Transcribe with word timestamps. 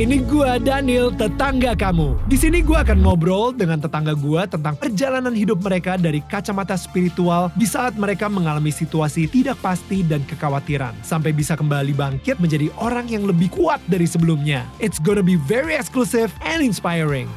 Ini 0.00 0.24
gua 0.24 0.56
Daniel, 0.56 1.12
tetangga 1.12 1.76
kamu. 1.76 2.16
Di 2.24 2.32
sini 2.40 2.64
gua 2.64 2.80
akan 2.80 3.04
ngobrol 3.04 3.52
dengan 3.52 3.84
tetangga 3.84 4.16
gua 4.16 4.48
tentang 4.48 4.72
perjalanan 4.72 5.36
hidup 5.36 5.60
mereka 5.60 6.00
dari 6.00 6.24
kacamata 6.24 6.72
spiritual 6.72 7.52
di 7.52 7.68
saat 7.68 8.00
mereka 8.00 8.24
mengalami 8.24 8.72
situasi 8.72 9.28
tidak 9.28 9.60
pasti 9.60 10.00
dan 10.00 10.24
kekhawatiran 10.24 10.96
sampai 11.04 11.36
bisa 11.36 11.52
kembali 11.52 11.92
bangkit 11.92 12.40
menjadi 12.40 12.72
orang 12.80 13.12
yang 13.12 13.28
lebih 13.28 13.52
kuat 13.52 13.76
dari 13.92 14.08
sebelumnya. 14.08 14.64
It's 14.80 14.96
gonna 14.96 15.20
be 15.20 15.36
very 15.36 15.76
exclusive 15.76 16.32
and 16.48 16.64
inspiring. 16.64 17.28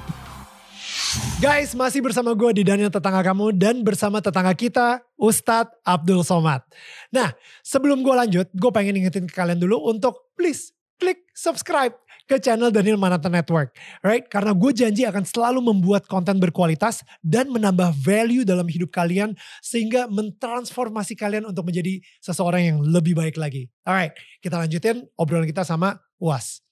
Guys, 1.44 1.76
masih 1.76 2.00
bersama 2.00 2.32
gue 2.32 2.56
di 2.56 2.64
Daniel 2.64 2.88
Tetangga 2.88 3.28
Kamu 3.28 3.60
dan 3.60 3.84
bersama 3.84 4.24
tetangga 4.24 4.56
kita, 4.56 5.04
Ustadz 5.20 5.84
Abdul 5.84 6.24
Somad. 6.24 6.64
Nah, 7.12 7.36
sebelum 7.60 8.08
gue 8.08 8.16
lanjut, 8.16 8.48
gue 8.56 8.72
pengen 8.72 9.04
ingetin 9.04 9.28
ke 9.28 9.36
kalian 9.36 9.60
dulu 9.60 9.84
untuk 9.84 10.32
please 10.40 10.72
klik 11.04 11.28
subscribe 11.36 11.92
ke 12.24 12.40
channel 12.40 12.72
Daniel 12.72 12.96
Manata 12.96 13.28
Network. 13.28 13.76
Right? 14.00 14.26
Karena 14.28 14.56
gue 14.56 14.72
janji 14.72 15.04
akan 15.04 15.24
selalu 15.28 15.60
membuat 15.60 16.08
konten 16.08 16.40
berkualitas 16.40 17.04
dan 17.20 17.52
menambah 17.52 17.92
value 18.00 18.48
dalam 18.48 18.66
hidup 18.68 18.92
kalian 18.96 19.36
sehingga 19.60 20.08
mentransformasi 20.08 21.14
kalian 21.20 21.48
untuk 21.48 21.68
menjadi 21.68 22.00
seseorang 22.24 22.62
yang 22.64 22.78
lebih 22.80 23.16
baik 23.18 23.36
lagi. 23.36 23.68
Alright, 23.84 24.16
kita 24.40 24.56
lanjutin 24.60 25.04
obrolan 25.20 25.48
kita 25.48 25.68
sama 25.68 26.00
UAS. 26.20 26.64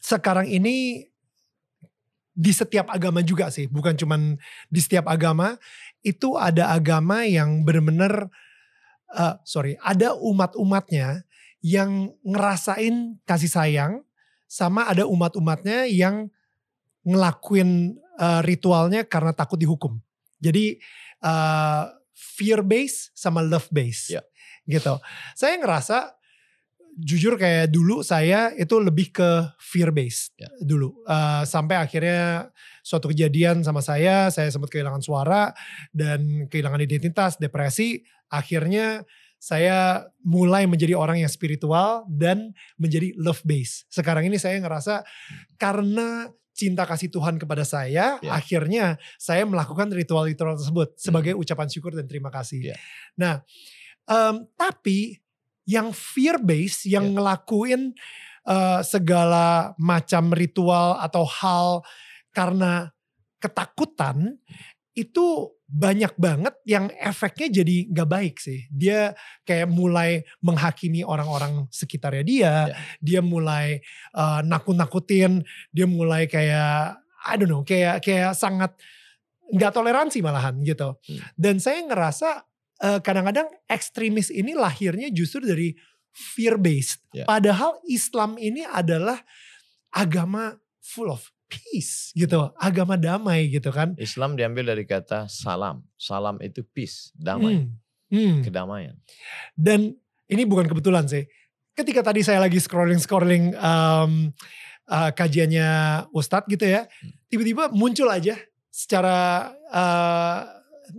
Sekarang 0.00 0.48
ini 0.48 1.06
di 2.30 2.52
setiap 2.56 2.88
agama 2.88 3.20
juga 3.20 3.52
sih, 3.52 3.68
bukan 3.68 3.92
cuman 3.98 4.38
di 4.72 4.80
setiap 4.80 5.10
agama 5.10 5.60
itu 6.00 6.40
ada 6.40 6.72
agama 6.72 7.28
yang 7.28 7.66
benar-benar 7.66 8.32
uh, 9.12 9.34
sorry, 9.44 9.76
ada 9.82 10.14
umat-umatnya 10.16 11.26
yang 11.60 12.14
ngerasain 12.24 13.20
kasih 13.28 13.50
sayang 13.52 13.92
sama 14.50 14.90
ada 14.90 15.06
umat-umatnya 15.06 15.86
yang 15.86 16.26
ngelakuin 17.06 17.94
uh, 18.18 18.42
ritualnya 18.42 19.06
karena 19.06 19.30
takut 19.30 19.54
dihukum. 19.54 20.02
Jadi 20.42 20.82
uh, 21.22 21.86
fear 22.18 22.66
base 22.66 23.14
sama 23.14 23.46
love 23.46 23.70
base. 23.70 24.18
Ya. 24.18 24.26
Gitu. 24.66 24.98
Saya 25.38 25.54
ngerasa 25.62 26.18
jujur 26.98 27.38
kayak 27.38 27.70
dulu 27.70 28.02
saya 28.02 28.50
itu 28.58 28.76
lebih 28.82 29.14
ke 29.14 29.30
fear 29.62 29.94
based 29.94 30.34
Ya. 30.34 30.50
dulu. 30.58 30.98
Uh, 31.06 31.46
sampai 31.46 31.78
akhirnya 31.78 32.50
suatu 32.82 33.06
kejadian 33.08 33.62
sama 33.62 33.80
saya, 33.80 34.34
saya 34.34 34.50
sempat 34.50 34.68
kehilangan 34.74 35.00
suara 35.00 35.54
dan 35.94 36.50
kehilangan 36.50 36.82
identitas, 36.82 37.38
depresi. 37.38 38.02
Akhirnya 38.26 39.06
saya 39.40 40.04
mulai 40.20 40.68
menjadi 40.68 40.92
orang 40.92 41.24
yang 41.24 41.32
spiritual 41.32 42.04
dan 42.12 42.52
menjadi 42.76 43.16
love 43.16 43.40
base. 43.40 43.88
Sekarang 43.88 44.28
ini 44.28 44.36
saya 44.36 44.60
ngerasa 44.60 45.00
karena 45.56 46.28
cinta 46.52 46.84
kasih 46.84 47.08
Tuhan 47.08 47.40
kepada 47.40 47.64
saya, 47.64 48.20
Ya. 48.20 48.36
akhirnya 48.36 49.00
saya 49.16 49.48
melakukan 49.48 49.88
ritual-ritual 49.96 50.60
tersebut 50.60 50.92
sebagai 51.00 51.32
ucapan 51.32 51.72
syukur 51.72 51.96
dan 51.96 52.04
terima 52.04 52.28
kasih. 52.28 52.70
Ya. 52.70 52.76
Nah, 53.16 53.40
em, 54.04 54.44
tapi 54.60 55.24
yang 55.64 55.88
fear 55.96 56.36
base, 56.36 56.84
yang 56.84 57.08
Ya. 57.08 57.12
ngelakuin 57.16 57.96
eh, 58.40 58.80
segala 58.82 59.76
macam 59.76 60.32
ritual 60.32 60.96
atau 60.96 61.28
hal 61.28 61.84
karena 62.32 62.88
ketakutan 63.36 64.40
itu 64.94 65.54
banyak 65.70 66.18
banget 66.18 66.54
yang 66.66 66.90
efeknya 66.98 67.62
jadi 67.62 67.76
nggak 67.94 68.10
baik 68.10 68.36
sih. 68.42 68.66
Dia 68.74 69.14
kayak 69.46 69.70
mulai 69.70 70.26
menghakimi 70.42 71.06
orang-orang 71.06 71.70
sekitarnya 71.70 72.24
dia, 72.26 72.54
Ya. 72.68 72.76
dia 72.98 73.20
mulai 73.22 73.78
eh, 74.14 74.40
nakut-nakutin, 74.42 75.46
dia 75.70 75.86
mulai 75.86 76.26
kayak 76.26 76.98
I 77.20 77.34
don't 77.38 77.46
know, 77.52 77.62
kayak 77.62 78.02
kayak 78.02 78.34
sangat 78.34 78.74
nggak 79.54 79.72
toleransi 79.74 80.18
malahan 80.26 80.58
gitu. 80.66 80.98
Hmm. 81.06 81.20
Dan 81.38 81.62
saya 81.62 81.86
ngerasa 81.86 82.42
eh, 82.82 82.98
kadang-kadang 82.98 83.46
ekstremis 83.70 84.34
ini 84.34 84.58
lahirnya 84.58 85.06
justru 85.14 85.46
dari 85.46 85.70
fear 86.10 86.58
based. 86.58 87.06
Ya. 87.14 87.30
Padahal 87.30 87.78
Islam 87.86 88.34
ini 88.42 88.66
adalah 88.66 89.22
agama 89.94 90.58
full 90.82 91.14
of 91.14 91.30
peace 91.50 92.14
gitu, 92.14 92.54
agama 92.54 92.94
damai 92.94 93.50
gitu 93.50 93.74
kan. 93.74 93.98
Islam 93.98 94.38
diambil 94.38 94.70
dari 94.70 94.86
kata 94.86 95.26
salam. 95.26 95.82
Salam 95.98 96.38
itu 96.38 96.62
peace, 96.62 97.10
damai, 97.18 97.66
Hmm. 97.66 97.74
Hmm. 98.10 98.38
kedamaian. 98.46 98.94
Dan 99.58 99.98
ini 100.30 100.42
bukan 100.46 100.70
kebetulan 100.70 101.10
sih. 101.10 101.26
Ketika 101.74 102.06
tadi 102.06 102.22
saya 102.22 102.42
lagi 102.42 102.58
scrolling-scrolling 102.62 103.54
um, 103.58 104.30
uh, 104.90 105.10
kajiannya 105.14 105.68
Ustadz 106.10 106.50
gitu 106.50 106.66
ya. 106.66 106.90
Tiba-tiba 107.30 107.70
muncul 107.70 108.10
aja 108.10 108.34
secara 108.70 109.50
uh, 109.70 110.38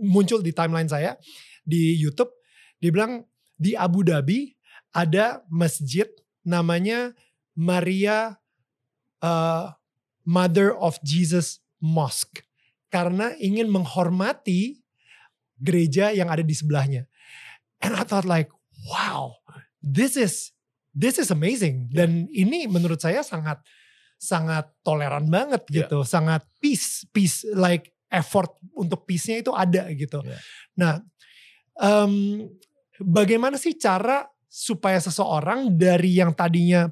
muncul 0.00 0.40
di 0.40 0.50
timeline 0.56 0.88
saya 0.88 1.20
di 1.62 2.00
Youtube. 2.00 2.32
Dia 2.80 2.90
bilang 2.90 3.28
di 3.54 3.76
Abu 3.76 4.02
Dhabi 4.02 4.56
ada 4.96 5.44
masjid 5.52 6.08
namanya 6.42 7.12
Maria 7.52 8.34
uh, 9.20 9.68
Mother 10.24 10.74
of 10.76 10.98
Jesus 11.02 11.62
Mosque. 11.82 12.46
Karena 12.92 13.32
ingin 13.40 13.72
menghormati 13.72 14.82
gereja 15.56 16.12
yang 16.12 16.28
ada 16.28 16.44
di 16.44 16.52
sebelahnya. 16.52 17.08
And 17.82 17.96
I 17.96 18.04
thought 18.04 18.28
like, 18.28 18.52
wow, 18.86 19.40
this 19.80 20.14
is 20.14 20.52
this 20.92 21.16
is 21.16 21.32
amazing. 21.32 21.88
Dan 21.90 22.28
ini 22.30 22.68
menurut 22.68 23.00
saya 23.00 23.24
sangat 23.24 23.64
sangat 24.20 24.70
toleran 24.86 25.26
banget 25.26 25.66
Yeah. 25.66 25.88
gitu, 25.88 26.06
sangat 26.06 26.46
peace, 26.62 27.02
peace 27.10 27.42
like 27.58 27.90
effort 28.12 28.54
untuk 28.76 29.02
peace-nya 29.08 29.42
itu 29.42 29.50
ada 29.50 29.88
gitu. 29.90 30.22
Yeah. 30.22 30.40
Nah, 30.78 30.94
em, 31.80 32.46
bagaimana 33.02 33.58
sih 33.58 33.74
cara 33.74 34.28
supaya 34.46 35.00
seseorang 35.00 35.74
dari 35.74 36.20
yang 36.20 36.36
tadinya 36.36 36.86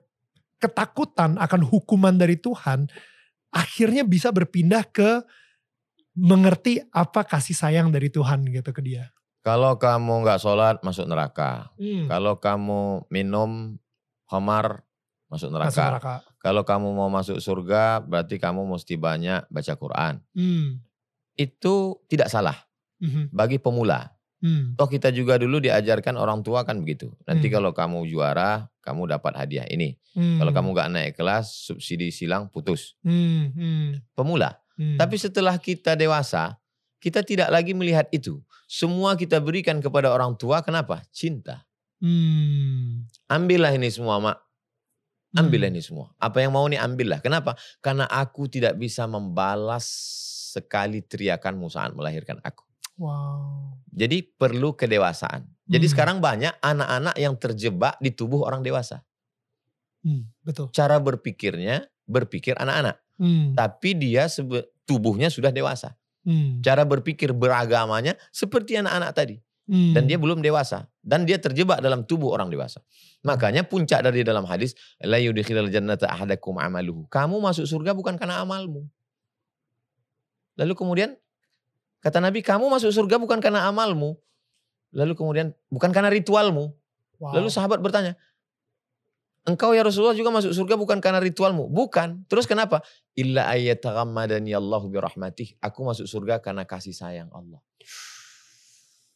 ketakutan 0.58 1.38
akan 1.38 1.62
hukuman 1.62 2.16
dari 2.16 2.40
Tuhan, 2.40 2.88
akhirnya 3.50 4.06
bisa 4.06 4.30
berpindah 4.30 4.86
ke 4.86 5.22
mengerti 6.14 6.82
apa 6.90 7.22
kasih 7.22 7.54
sayang 7.54 7.90
dari 7.90 8.10
Tuhan 8.10 8.42
gitu 8.46 8.70
ke 8.70 8.82
dia. 8.82 9.10
Kalau 9.40 9.78
kamu 9.80 10.26
nggak 10.26 10.40
sholat 10.40 10.76
masuk 10.84 11.08
neraka. 11.08 11.72
Hmm. 11.80 12.06
Kalau 12.06 12.36
kamu 12.36 13.08
minum 13.08 13.80
khamar 14.28 14.84
masuk 15.32 15.48
neraka. 15.48 15.70
Masuk 15.72 15.84
neraka. 15.86 16.14
Kalau 16.40 16.62
kamu 16.64 16.88
mau 16.92 17.08
masuk 17.08 17.40
surga 17.40 18.04
berarti 18.04 18.36
kamu 18.36 18.68
mesti 18.68 18.94
banyak 19.00 19.48
baca 19.48 19.72
Quran. 19.76 20.14
Hmm. 20.36 20.84
Itu 21.34 22.04
tidak 22.06 22.28
salah 22.28 22.56
Mhm. 23.00 23.32
bagi 23.32 23.56
pemula. 23.56 24.12
Hmm. 24.44 24.72
Toh 24.76 24.88
kita 24.88 25.08
juga 25.12 25.40
dulu 25.40 25.60
diajarkan 25.60 26.16
orang 26.16 26.44
tua 26.44 26.64
kan 26.64 26.80
begitu. 26.80 27.12
Nanti 27.24 27.48
Hmm. 27.48 27.54
kalau 27.60 27.70
kamu 27.72 28.08
juara, 28.08 28.68
kamu 28.80 29.12
dapat 29.16 29.36
hadiah 29.36 29.68
ini. 29.68 29.96
Hmm. 30.16 30.40
Kalau 30.40 30.52
kamu 30.52 30.68
nggak 30.72 30.88
naik 30.90 31.12
kelas, 31.16 31.70
subsidi 31.70 32.08
silang 32.08 32.48
putus. 32.48 32.96
Hmm. 33.04 33.52
Hmm. 33.52 33.88
Pemula. 34.16 34.56
Hmm. 34.76 34.96
Tapi 34.96 35.16
setelah 35.20 35.60
kita 35.60 35.92
dewasa, 35.96 36.56
kita 37.00 37.20
tidak 37.20 37.52
lagi 37.52 37.76
melihat 37.76 38.08
itu. 38.12 38.40
Semua 38.64 39.18
kita 39.18 39.42
berikan 39.42 39.82
kepada 39.82 40.08
orang 40.12 40.36
tua, 40.38 40.64
kenapa? 40.64 41.04
Cinta. 41.12 41.66
Hmm. 42.00 43.04
Ambillah 43.28 43.76
ini 43.76 43.92
semua, 43.92 44.16
Mak. 44.22 44.38
Ambillah 45.36 45.70
Hmm. 45.70 45.76
ini 45.78 45.82
semua. 45.84 46.10
Apa 46.18 46.42
yang 46.42 46.56
mau 46.56 46.66
nih 46.66 46.80
ambillah. 46.80 47.22
Kenapa? 47.22 47.54
Karena 47.78 48.08
aku 48.10 48.50
tidak 48.50 48.74
bisa 48.80 49.06
membalas 49.06 49.86
sekali 50.50 51.04
teriakanmu 51.04 51.70
saat 51.70 51.94
melahirkan 51.94 52.42
aku. 52.42 52.69
Wow. 53.00 53.80
Jadi 53.90 54.22
perlu 54.22 54.76
kedewasaan. 54.76 55.48
Jadi 55.64 55.86
Hmm. 55.88 55.92
sekarang 55.96 56.16
banyak 56.20 56.52
anak-anak 56.60 57.16
yang 57.16 57.34
terjebak 57.40 57.96
di 57.96 58.12
tubuh 58.12 58.44
orang 58.44 58.60
dewasa. 58.60 59.00
Hmm. 60.04 60.28
Betul. 60.44 60.68
Cara 60.76 61.00
berpikirnya 61.00 61.88
berpikir 62.04 62.60
anak-anak, 62.60 63.00
Hmm. 63.16 63.56
tapi 63.56 63.96
dia 63.96 64.28
tubuhnya 64.84 65.32
sudah 65.32 65.48
dewasa. 65.48 65.96
Hmm. 66.28 66.60
Cara 66.60 66.84
berpikir 66.84 67.32
beragamanya 67.32 68.12
seperti 68.28 68.76
anak-anak 68.76 69.16
tadi 69.16 69.36
Hmm. 69.64 69.96
dan 69.96 70.04
dia 70.04 70.20
belum 70.20 70.44
dewasa 70.44 70.84
dan 71.00 71.24
dia 71.24 71.40
terjebak 71.40 71.80
dalam 71.80 72.04
tubuh 72.04 72.36
orang 72.36 72.52
dewasa. 72.52 72.84
Makanya 73.24 73.64
puncak 73.64 74.04
dari 74.04 74.20
dalam 74.26 74.44
hadis 74.44 74.76
la 75.00 75.16
yudkhilal 75.16 75.72
jannata 75.72 76.10
ahadakum 76.12 76.60
amaluhu. 76.60 77.08
Kamu 77.08 77.40
masuk 77.40 77.64
surga 77.64 77.96
bukan 77.96 78.20
karena 78.20 78.44
amalmu. 78.44 78.84
Lalu 80.60 80.72
kemudian 80.76 81.16
kata 82.00 82.18
Nabi, 82.20 82.40
kamu 82.44 82.68
masuk 82.68 82.92
surga 82.92 83.16
bukan 83.20 83.38
karena 83.40 83.68
amalmu. 83.68 84.16
Lalu 84.90 85.14
kemudian 85.14 85.54
bukan 85.70 85.94
karena 85.94 86.10
ritualmu. 86.10 86.74
Wow. 87.20 87.36
Lalu 87.36 87.48
sahabat 87.52 87.78
bertanya, 87.78 88.18
engkau 89.46 89.72
ya 89.72 89.84
Rasulullah 89.84 90.16
juga 90.16 90.32
masuk 90.34 90.52
surga 90.52 90.74
bukan 90.76 90.98
karena 90.98 91.20
ritualmu? 91.22 91.68
Bukan. 91.70 92.26
Terus 92.26 92.44
kenapa? 92.44 92.82
Illa 93.14 93.48
ayyataghammadani 93.52 94.52
Allahu 94.56 94.90
birahmatih. 94.90 95.56
Aku 95.62 95.86
masuk 95.86 96.08
surga 96.08 96.42
karena 96.42 96.66
kasih 96.66 96.96
sayang 96.96 97.30
Allah. 97.30 97.60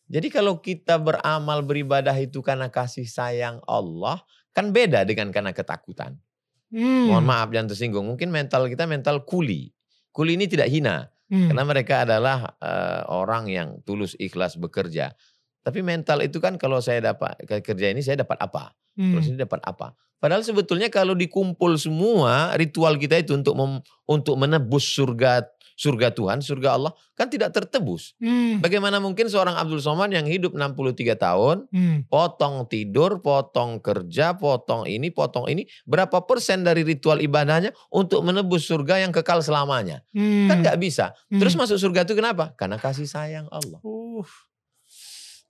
Jadi 0.05 0.29
kalau 0.29 0.61
kita 0.61 1.01
beramal 1.01 1.65
beribadah 1.65 2.15
itu 2.21 2.45
karena 2.45 2.69
kasih 2.69 3.09
sayang 3.09 3.65
Allah, 3.65 4.21
kan 4.53 4.69
beda 4.69 5.03
dengan 5.09 5.33
karena 5.33 5.57
ketakutan. 5.57 6.21
Hmm. 6.69 7.09
Mohon 7.09 7.25
maaf 7.25 7.49
jangan 7.55 7.69
tersinggung. 7.73 8.07
Mungkin 8.13 8.29
mental 8.29 8.69
kita 8.69 8.85
mental 8.85 9.25
kuli. 9.25 9.73
Kuli 10.13 10.37
ini 10.37 10.45
tidak 10.45 10.69
hina. 10.69 11.14
Hmm. 11.29 11.51
Karena 11.53 11.65
mereka 11.65 11.95
adalah 12.05 12.57
eh, 12.61 13.03
orang 13.09 13.49
yang 13.49 13.69
tulus 13.83 14.13
ikhlas 14.21 14.61
bekerja. 14.61 15.17
Tapi 15.65 15.81
mental 15.81 16.21
itu 16.21 16.39
kan 16.45 16.61
kalau 16.61 16.79
saya 16.85 17.01
dapat 17.01 17.41
kerja 17.65 17.89
ini 17.89 18.05
saya 18.05 18.21
dapat 18.21 18.37
apa? 18.45 18.77
Hmm. 18.95 19.17
Terus 19.17 19.33
ini 19.33 19.39
dapat 19.41 19.65
apa? 19.65 19.97
Padahal 20.21 20.41
sebetulnya 20.41 20.89
kalau 20.89 21.13
dikumpul 21.13 21.77
semua 21.77 22.57
ritual 22.57 22.97
kita 22.97 23.21
itu 23.21 23.37
untuk 23.37 23.53
mem- 23.57 23.85
untuk 24.09 24.41
menebus 24.41 24.85
surga 24.89 25.45
surga 25.75 26.15
Tuhan, 26.15 26.39
surga 26.41 26.79
Allah 26.79 26.93
kan 27.15 27.31
tidak 27.31 27.55
tertebus. 27.55 28.15
Hmm. 28.19 28.59
Bagaimana 28.59 28.99
mungkin 28.99 29.27
seorang 29.31 29.55
Abdul 29.59 29.83
Somad 29.83 30.11
yang 30.11 30.27
hidup 30.27 30.55
63 30.55 31.15
tahun, 31.19 31.67
Hmm. 31.71 32.07
potong 32.11 32.67
tidur, 32.67 33.23
potong 33.23 33.79
kerja, 33.83 34.35
potong 34.35 34.87
ini, 34.87 35.11
potong 35.11 35.47
ini, 35.51 35.67
berapa 35.87 36.23
persen 36.27 36.63
dari 36.63 36.83
ritual 36.87 37.23
ibadahnya 37.23 37.75
untuk 37.91 38.23
menebus 38.23 38.67
surga 38.67 39.03
yang 39.07 39.13
kekal 39.15 39.43
selamanya? 39.43 40.03
Hmm. 40.15 40.51
Kan 40.51 40.63
nggak 40.63 40.79
bisa. 40.79 41.15
Hmm. 41.31 41.39
Terus 41.43 41.55
masuk 41.59 41.79
surga 41.79 42.07
itu 42.07 42.15
kenapa? 42.19 42.55
Karena 42.55 42.79
kasih 42.79 43.07
sayang 43.07 43.47
Allah. 43.51 43.79
Uh. 43.83 44.27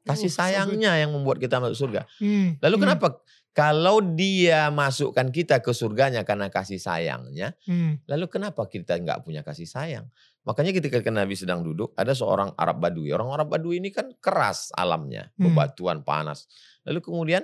Kasih 0.04 0.28
sayangnya 0.28 1.00
yang 1.00 1.10
membuat 1.16 1.40
kita 1.40 1.58
masuk 1.58 1.88
surga. 1.88 2.04
Hmm. 2.20 2.60
Lalu 2.60 2.76
Hmm. 2.76 2.84
kenapa? 2.84 3.06
Kalau 3.54 4.02
dia 4.02 4.66
masukkan 4.74 5.30
kita 5.30 5.62
ke 5.62 5.70
surganya 5.70 6.26
karena 6.26 6.50
kasih 6.50 6.76
sayangnya, 6.76 7.54
Hmm. 7.64 8.02
lalu 8.10 8.26
kenapa 8.26 8.66
kita 8.66 8.98
nggak 8.98 9.22
punya 9.22 9.46
kasih 9.46 9.64
sayang? 9.64 10.10
Makanya 10.44 10.74
ketika 10.76 11.00
Nabi 11.08 11.38
sedang 11.38 11.64
duduk, 11.64 11.94
ada 11.96 12.12
seorang 12.12 12.52
Arab 12.58 12.82
Badui. 12.82 13.14
Orang 13.14 13.32
Arab 13.32 13.48
Badui 13.48 13.80
ini 13.80 13.88
kan 13.88 14.12
keras 14.20 14.68
alamnya, 14.76 15.32
bebatuan, 15.40 16.04
panas. 16.04 16.50
Lalu 16.84 17.00
kemudian 17.00 17.42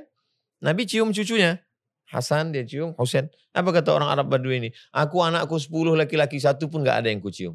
Nabi 0.60 0.84
cium 0.84 1.14
cucunya. 1.14 1.62
Hasan 2.10 2.50
dia 2.50 2.66
cium, 2.66 2.90
Husain. 2.98 3.30
Apa 3.54 3.70
kata 3.70 3.94
orang 3.94 4.10
Arab 4.10 4.26
Badui 4.28 4.58
ini? 4.58 4.68
Aku 4.90 5.22
anakku 5.22 5.56
10 5.62 5.94
laki-laki 5.94 6.42
satu 6.42 6.66
pun 6.66 6.82
nggak 6.82 7.06
ada 7.06 7.08
yang 7.08 7.22
kucium. 7.22 7.54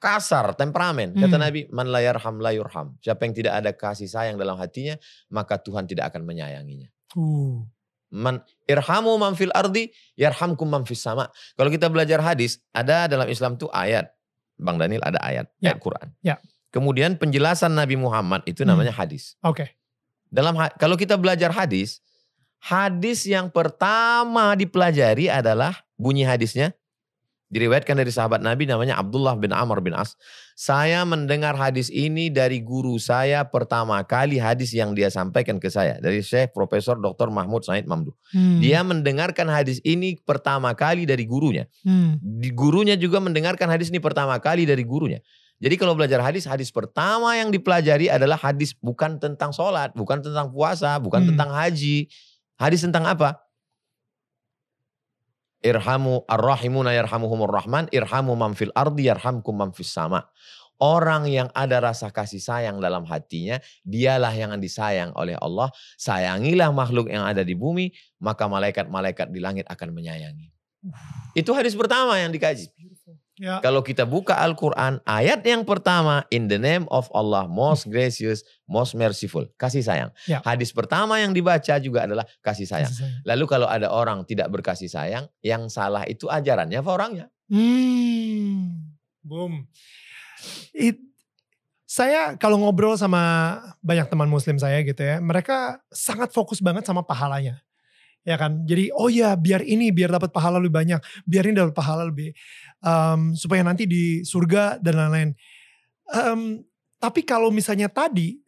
Kasar, 0.00 0.56
temperamen. 0.56 1.12
Kata 1.12 1.36
Hmm. 1.36 1.44
Nabi, 1.44 1.60
man 1.68 1.92
la 1.92 2.00
yarham 2.00 2.40
la 2.40 2.50
yurham. 2.50 2.96
Siapa 2.98 3.28
yang 3.28 3.36
tidak 3.36 3.52
ada 3.52 3.70
kasih 3.70 4.08
sayang 4.08 4.40
dalam 4.40 4.56
hatinya, 4.56 4.96
maka 5.28 5.60
Tuhan 5.60 5.84
tidak 5.84 6.08
akan 6.08 6.24
menyayanginya. 6.24 6.88
Uh. 7.12 7.60
Man 8.10 8.40
irhamu 8.64 9.14
man 9.14 9.36
fil 9.36 9.52
ardi 9.52 9.92
yarhamkum 10.16 10.66
man 10.66 10.82
fis 10.82 10.98
sama. 10.98 11.28
Kalau 11.54 11.68
kita 11.68 11.86
belajar 11.86 12.18
hadis, 12.18 12.58
ada 12.72 13.06
dalam 13.06 13.28
Islam 13.28 13.54
tuh 13.54 13.68
ayat. 13.70 14.08
Bang 14.56 14.80
Daniel 14.80 15.04
ada 15.04 15.20
ayat, 15.20 15.46
Ya. 15.60 15.72
ayat 15.72 15.78
Quran. 15.78 16.08
Ya. 16.24 16.36
Kemudian 16.72 17.14
penjelasan 17.14 17.70
Nabi 17.70 17.94
Muhammad 17.94 18.40
itu 18.48 18.64
Hmm. 18.64 18.72
namanya 18.74 18.90
hadis. 18.90 19.36
Oke. 19.44 19.76
Dalam 20.26 20.56
ha- 20.56 20.72
kalau 20.74 20.96
kita 20.96 21.20
belajar 21.20 21.52
hadis, 21.52 22.00
hadis 22.58 23.26
yang 23.26 23.52
pertama 23.52 24.56
dipelajari 24.56 25.28
adalah 25.28 25.76
bunyi 25.94 26.24
hadisnya 26.24 26.72
diriwayatkan 27.50 27.98
dari 27.98 28.08
sahabat 28.14 28.40
Nabi 28.40 28.64
namanya 28.64 28.96
Abdullah 28.96 29.34
bin 29.34 29.50
Amr 29.50 29.82
bin 29.82 29.92
As. 29.92 30.14
Saya 30.54 31.02
mendengar 31.02 31.58
hadis 31.58 31.90
ini 31.90 32.30
dari 32.30 32.62
guru 32.62 32.96
saya 33.02 33.42
pertama 33.42 33.98
kali 34.06 34.38
hadis 34.38 34.70
yang 34.70 34.94
dia 34.94 35.10
sampaikan 35.10 35.58
ke 35.58 35.66
saya 35.66 35.98
dari 35.98 36.22
Syekh 36.22 36.54
Profesor 36.54 36.94
Dr. 36.96 37.28
Mahmud 37.28 37.66
Said 37.66 37.90
Mamdu. 37.90 38.14
Hmm. 38.30 38.62
Dia 38.62 38.86
mendengarkan 38.86 39.50
hadis 39.50 39.82
ini 39.82 40.14
pertama 40.22 40.70
kali 40.78 41.04
dari 41.04 41.26
gurunya. 41.26 41.66
Hmm. 41.82 42.16
Di 42.22 42.54
gurunya 42.54 42.94
juga 42.94 43.18
mendengarkan 43.18 43.66
hadis 43.66 43.90
ini 43.90 43.98
pertama 43.98 44.38
kali 44.38 44.62
dari 44.64 44.86
gurunya. 44.86 45.18
Jadi 45.60 45.76
kalau 45.76 45.92
belajar 45.92 46.24
hadis, 46.24 46.48
hadis 46.48 46.72
pertama 46.72 47.36
yang 47.36 47.52
dipelajari 47.52 48.08
adalah 48.08 48.40
hadis 48.40 48.72
bukan 48.80 49.20
tentang 49.20 49.52
sholat, 49.52 49.92
bukan 49.92 50.24
tentang 50.24 50.48
puasa, 50.48 50.96
bukan 50.96 51.20
Hmm. 51.20 51.28
tentang 51.36 51.50
haji. 51.52 52.08
Hadis 52.56 52.80
tentang 52.80 53.04
apa? 53.04 53.36
Irhamu 55.60 56.24
ar-rahimuna 56.24 56.96
yarhamuhumur 56.96 57.52
rahman, 57.52 57.84
irhamu 57.92 58.32
man 58.32 58.56
fil 58.56 58.72
ardi 58.72 59.12
yarhamkum 59.12 59.52
man 59.52 59.70
fis 59.76 59.92
sama. 59.92 60.24
Orang 60.80 61.28
yang 61.28 61.52
ada 61.52 61.76
rasa 61.76 62.08
kasih 62.08 62.40
sayang 62.40 62.80
dalam 62.80 63.04
hatinya, 63.04 63.60
dialah 63.84 64.32
yang 64.32 64.56
disayang 64.56 65.12
oleh 65.12 65.36
Allah. 65.36 65.68
Sayangilah 66.00 66.72
makhluk 66.72 67.12
yang 67.12 67.28
ada 67.28 67.44
di 67.44 67.52
bumi, 67.52 67.92
maka 68.16 68.48
malaikat-malaikat 68.48 69.28
di 69.28 69.44
langit 69.44 69.68
akan 69.68 69.92
menyayangi. 69.92 70.48
Itu 71.36 71.52
hadis 71.52 71.76
pertama 71.76 72.16
yang 72.16 72.32
dikaji. 72.32 72.72
Ya. 73.40 73.56
Kalau 73.64 73.80
kita 73.80 74.04
buka 74.04 74.36
Al-Quran, 74.36 75.00
ayat 75.08 75.40
yang 75.48 75.64
pertama, 75.64 76.28
in 76.28 76.44
the 76.44 76.60
name 76.60 76.84
of 76.92 77.08
Allah, 77.16 77.48
most 77.48 77.88
gracious, 77.88 78.44
most 78.68 78.92
merciful. 78.92 79.48
Kasih 79.56 79.80
sayang. 79.80 80.12
Ya. 80.28 80.44
Hadis 80.44 80.76
pertama 80.76 81.16
yang 81.16 81.32
dibaca 81.32 81.80
juga 81.80 82.04
adalah 82.04 82.28
kasih 82.44 82.68
sayang. 82.68 82.92
Kasih 82.92 83.08
sayang. 83.08 83.24
Lalu 83.24 83.44
kalau 83.48 83.64
ada 83.64 83.88
orang 83.88 84.28
tidak 84.28 84.52
berkasih 84.52 84.92
sayang, 84.92 85.24
yang 85.40 85.72
salah 85.72 86.04
itu 86.04 86.28
ajarannya 86.28 86.84
apa 86.84 86.90
orangnya? 86.92 87.26
Hmm. 87.48 88.92
Boom. 89.24 89.64
It, 90.76 91.00
saya 91.88 92.36
kalau 92.36 92.60
ngobrol 92.60 93.00
sama 93.00 93.56
banyak 93.80 94.04
teman 94.12 94.28
muslim 94.28 94.60
saya 94.60 94.84
gitu 94.84 95.00
ya, 95.00 95.16
mereka 95.16 95.80
sangat 95.88 96.28
fokus 96.36 96.60
banget 96.60 96.84
sama 96.84 97.08
pahalanya. 97.08 97.64
Ya 98.20 98.36
kan? 98.36 98.68
Jadi 98.68 98.92
oh 98.92 99.08
ya 99.08 99.32
biar 99.32 99.64
ini 99.64 99.88
biar 99.88 100.12
dapat 100.12 100.28
pahala 100.28 100.60
lebih 100.60 100.76
banyak, 100.76 101.00
biar 101.24 101.48
ini 101.48 101.56
dapat 101.56 101.72
pahala 101.72 102.04
lebih 102.04 102.36
um, 102.84 103.32
supaya 103.36 103.64
nanti 103.64 103.84
di 103.84 104.24
surga 104.24 104.80
dan 104.80 104.94
lain-lain. 104.96 105.30
Um, 106.10 106.64
tapi 107.00 107.24
kalau 107.24 107.48
misalnya 107.48 107.88
tadi 107.88 108.40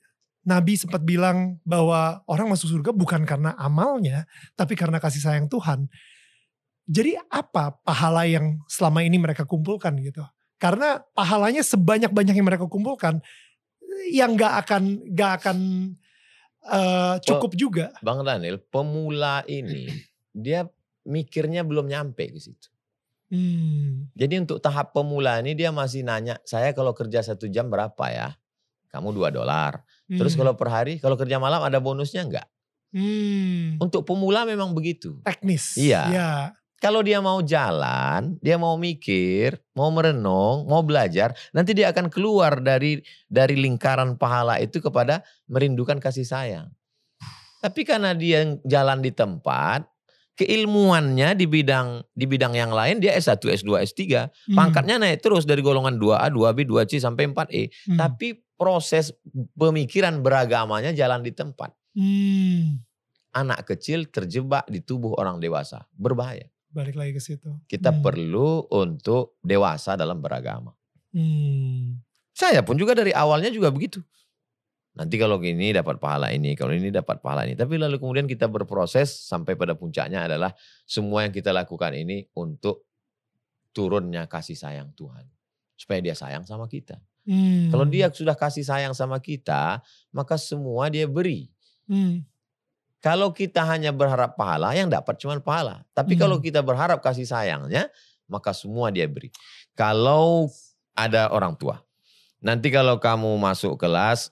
Nabi 0.42 0.74
sempat 0.74 1.06
bilang 1.06 1.62
bahwa 1.62 2.20
orang 2.26 2.50
masuk 2.50 2.74
surga 2.74 2.90
bukan 2.90 3.22
karena 3.22 3.54
amalnya, 3.54 4.26
tapi 4.58 4.74
karena 4.74 4.98
kasih 4.98 5.22
sayang 5.22 5.46
Tuhan. 5.46 5.86
Jadi 6.82 7.14
apa 7.30 7.78
pahala 7.86 8.26
yang 8.26 8.58
selama 8.66 9.06
ini 9.06 9.22
mereka 9.22 9.46
kumpulkan 9.46 9.94
gitu? 10.02 10.26
Karena 10.58 10.98
pahalanya 11.14 11.62
sebanyak-banyak 11.62 12.34
yang 12.34 12.46
mereka 12.46 12.66
kumpulkan, 12.66 13.22
yang 14.10 14.34
nggak 14.34 14.66
akan 14.66 14.82
nggak 15.14 15.32
akan 15.42 15.58
eh, 16.66 17.14
cukup 17.22 17.54
juga. 17.54 17.86
Bang 18.02 18.26
Daniel, 18.26 18.58
pemula 18.58 19.46
ini, 19.46 19.86
dia 20.34 20.66
mikirnya 21.06 21.62
belum 21.62 21.86
nyampe 21.86 22.34
ke 22.34 22.38
situ. 22.42 22.66
Hmm. 23.32 24.12
Jadi 24.12 24.44
untuk 24.44 24.60
tahap 24.60 24.92
pemula 24.92 25.40
ini 25.40 25.56
dia 25.56 25.72
masih 25.72 26.04
nanya, 26.04 26.36
saya 26.44 26.76
kalau 26.76 26.92
kerja 26.92 27.24
satu 27.24 27.48
jam 27.48 27.72
berapa 27.72 28.04
ya? 28.12 28.36
Kamu 28.92 29.08
dua 29.16 29.32
dolar. 29.32 29.80
Terus 30.04 30.36
hmm, 30.36 30.40
kalau 30.44 30.52
per 30.52 30.68
hari, 30.68 31.00
kalau 31.00 31.16
kerja 31.16 31.40
malam 31.40 31.64
ada 31.64 31.80
bonusnya 31.80 32.28
enggak? 32.28 32.46
hmm, 32.92 33.80
Untuk 33.80 34.04
pemula 34.04 34.44
memang 34.44 34.76
begitu. 34.76 35.16
teknis. 35.24 35.80
Iya. 35.80 36.02
Ya. 36.12 36.32
Kalau 36.82 36.98
dia 36.98 37.22
mau 37.22 37.38
jalan, 37.40 38.36
dia 38.42 38.58
mau 38.58 38.74
mikir, 38.74 39.54
mau 39.72 39.88
merenung, 39.94 40.66
mau 40.66 40.82
belajar, 40.82 41.30
nanti 41.54 41.78
dia 41.78 41.94
akan 41.94 42.10
keluar 42.10 42.58
dari 42.58 42.98
dari 43.30 43.54
lingkaran 43.54 44.18
pahala 44.18 44.58
itu 44.58 44.82
kepada 44.82 45.22
merindukan 45.46 46.02
kasih 46.02 46.26
sayang. 46.26 46.66
Tapi 47.62 47.86
karena 47.86 48.10
dia 48.18 48.58
jalan 48.66 48.98
di 48.98 49.14
tempat, 49.14 49.86
keilmuannya 50.34 51.36
di 51.36 51.44
bidang 51.44 52.02
di 52.12 52.24
bidang 52.24 52.52
yang 52.52 52.72
lain 52.72 52.98
dia 52.98 53.12
S1, 53.14 53.38
S2, 53.42 53.80
S3, 53.80 54.00
Hmm, 54.48 54.56
pangkatnya 54.56 54.96
naik 54.98 55.20
terus 55.20 55.44
dari 55.44 55.60
golongan 55.60 55.96
2A, 55.96 56.28
2B, 56.28 56.64
2C 56.64 56.98
sampai 56.98 57.28
4E. 57.28 57.62
hmm, 57.68 57.98
Tapi 57.98 58.28
proses 58.56 59.12
pemikiran 59.54 60.22
beragamanya 60.22 60.90
jalan 60.92 61.20
di 61.20 61.30
tempat. 61.30 61.72
hmm, 61.92 62.80
Anak 63.32 63.64
kecil 63.64 64.12
terjebak 64.12 64.68
di 64.68 64.80
tubuh 64.80 65.16
orang 65.16 65.40
dewasa, 65.40 65.84
berbahaya. 65.92 66.48
balik 66.68 66.96
lagi 66.96 67.12
ke 67.12 67.20
situ. 67.20 67.52
Kita 67.68 67.92
Hmm. 67.92 68.00
perlu 68.00 68.64
untuk 68.72 69.36
dewasa 69.40 69.92
dalam 69.92 70.20
beragama. 70.20 70.72
Hmm, 71.12 72.00
Saya 72.32 72.64
pun 72.64 72.80
juga 72.80 72.96
dari 72.96 73.12
awalnya 73.12 73.52
juga 73.52 73.68
begitu. 73.68 74.00
Nanti 74.92 75.16
kalau 75.16 75.40
gini 75.40 75.72
dapat 75.72 75.96
pahala 75.96 76.28
ini, 76.36 76.52
kalau 76.52 76.76
ini 76.76 76.92
dapat 76.92 77.24
pahala 77.24 77.48
ini. 77.48 77.56
Tapi 77.56 77.80
lalu 77.80 77.96
kemudian 77.96 78.28
kita 78.28 78.44
berproses 78.44 79.08
sampai 79.08 79.56
pada 79.56 79.72
puncaknya 79.72 80.28
adalah 80.28 80.52
semua 80.84 81.24
yang 81.24 81.32
kita 81.32 81.48
lakukan 81.48 81.96
ini 81.96 82.28
untuk 82.36 82.84
turunnya 83.72 84.28
kasih 84.28 84.52
sayang 84.52 84.92
Tuhan. 84.92 85.24
Supaya 85.80 85.98
dia 86.04 86.12
sayang 86.12 86.44
sama 86.44 86.68
kita. 86.68 87.00
hmm, 87.24 87.72
Kalau 87.72 87.88
dia 87.88 88.12
sudah 88.12 88.36
kasih 88.36 88.68
sayang 88.68 88.92
sama 88.92 89.16
kita, 89.16 89.80
maka 90.12 90.36
semua 90.36 90.92
dia 90.92 91.08
beri. 91.08 91.48
hmm, 91.88 92.28
Kalau 93.02 93.34
kita 93.34 93.64
hanya 93.66 93.90
berharap 93.90 94.38
pahala, 94.38 94.76
yang 94.78 94.86
dapat 94.86 95.18
cuma 95.18 95.34
pahala. 95.42 95.82
Tapi 95.90 96.14
Hmm. 96.14 96.20
kalau 96.22 96.36
kita 96.38 96.60
berharap 96.62 97.02
kasih 97.02 97.26
sayangnya, 97.26 97.90
maka 98.30 98.54
semua 98.54 98.92
dia 98.94 99.08
beri. 99.10 99.32
Kalau 99.74 100.46
ada 100.94 101.32
orang 101.32 101.56
tua, 101.58 101.80
nanti 102.38 102.68
kalau 102.70 103.00
kamu 103.00 103.40
masuk 103.42 103.74
kelas, 103.80 104.30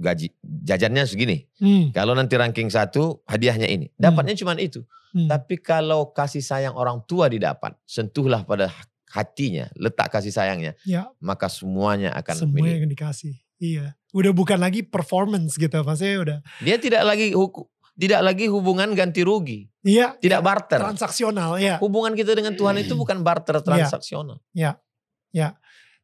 gaji 0.00 0.32
jajannya 0.40 1.04
segini. 1.04 1.44
hmm, 1.60 1.92
Kalau 1.92 2.16
nanti 2.16 2.34
ranking 2.34 2.72
satu, 2.72 3.20
hadiahnya 3.28 3.68
ini. 3.68 3.92
Dapatnya 3.94 4.32
cuma 4.34 4.56
itu. 4.56 4.80
hmm. 5.12 5.28
Tapi 5.28 5.60
kalau 5.60 6.08
kasih 6.10 6.40
sayang 6.40 6.72
orang 6.72 7.04
tua 7.04 7.28
didapat, 7.28 7.76
sentuhlah 7.84 8.42
pada 8.42 8.72
hatinya, 9.12 9.68
letak 9.76 10.08
kasih 10.08 10.32
sayangnya, 10.32 10.72
Ya. 10.86 11.10
maka 11.20 11.50
semuanya 11.52 12.14
akan 12.16 12.34
Semua 12.48 12.56
milik. 12.64 12.80
yang 12.80 12.90
dikasih. 12.90 13.34
Iya. 13.60 13.92
Udah 14.16 14.32
bukan 14.32 14.56
lagi 14.56 14.80
performance 14.80 15.54
gitu. 15.54 15.84
Maksudnya 15.84 16.16
udah. 16.24 16.38
Dia 16.64 16.80
tidak 16.80 17.04
lagi 17.04 17.36
hukum, 17.36 17.68
Tidak 18.00 18.16
lagi 18.24 18.48
hubungan 18.48 18.96
ganti 18.96 19.20
rugi. 19.20 19.68
Iya. 19.84 20.16
Tidak 20.16 20.40
barter. 20.40 20.80
Transaksional 20.80 21.60
ya. 21.60 21.76
Hubungan 21.84 22.16
kita 22.16 22.32
dengan 22.32 22.56
Tuhan 22.56 22.80
itu 22.80 22.96
bukan 22.96 23.20
barter 23.20 23.60
transaksional. 23.60 24.40
Ya. 24.56 24.80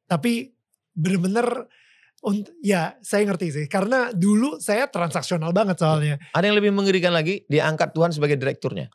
Tapi 0.04 0.52
bener-bener 0.92 1.66
unt- 2.26 2.52
ya 2.60 2.98
saya 3.00 3.22
ngerti 3.24 3.54
sih 3.54 3.66
karena 3.70 4.10
dulu 4.10 4.58
saya 4.58 4.90
transaksional 4.90 5.54
banget 5.54 5.78
soalnya. 5.78 6.18
Ada 6.34 6.50
yang 6.50 6.58
lebih 6.58 6.74
mengerikan 6.74 7.14
lagi, 7.14 7.46
dia 7.46 7.70
angkat 7.70 7.94
Tuhan 7.94 8.10
sebagai 8.10 8.34
direkturnya. 8.34 8.90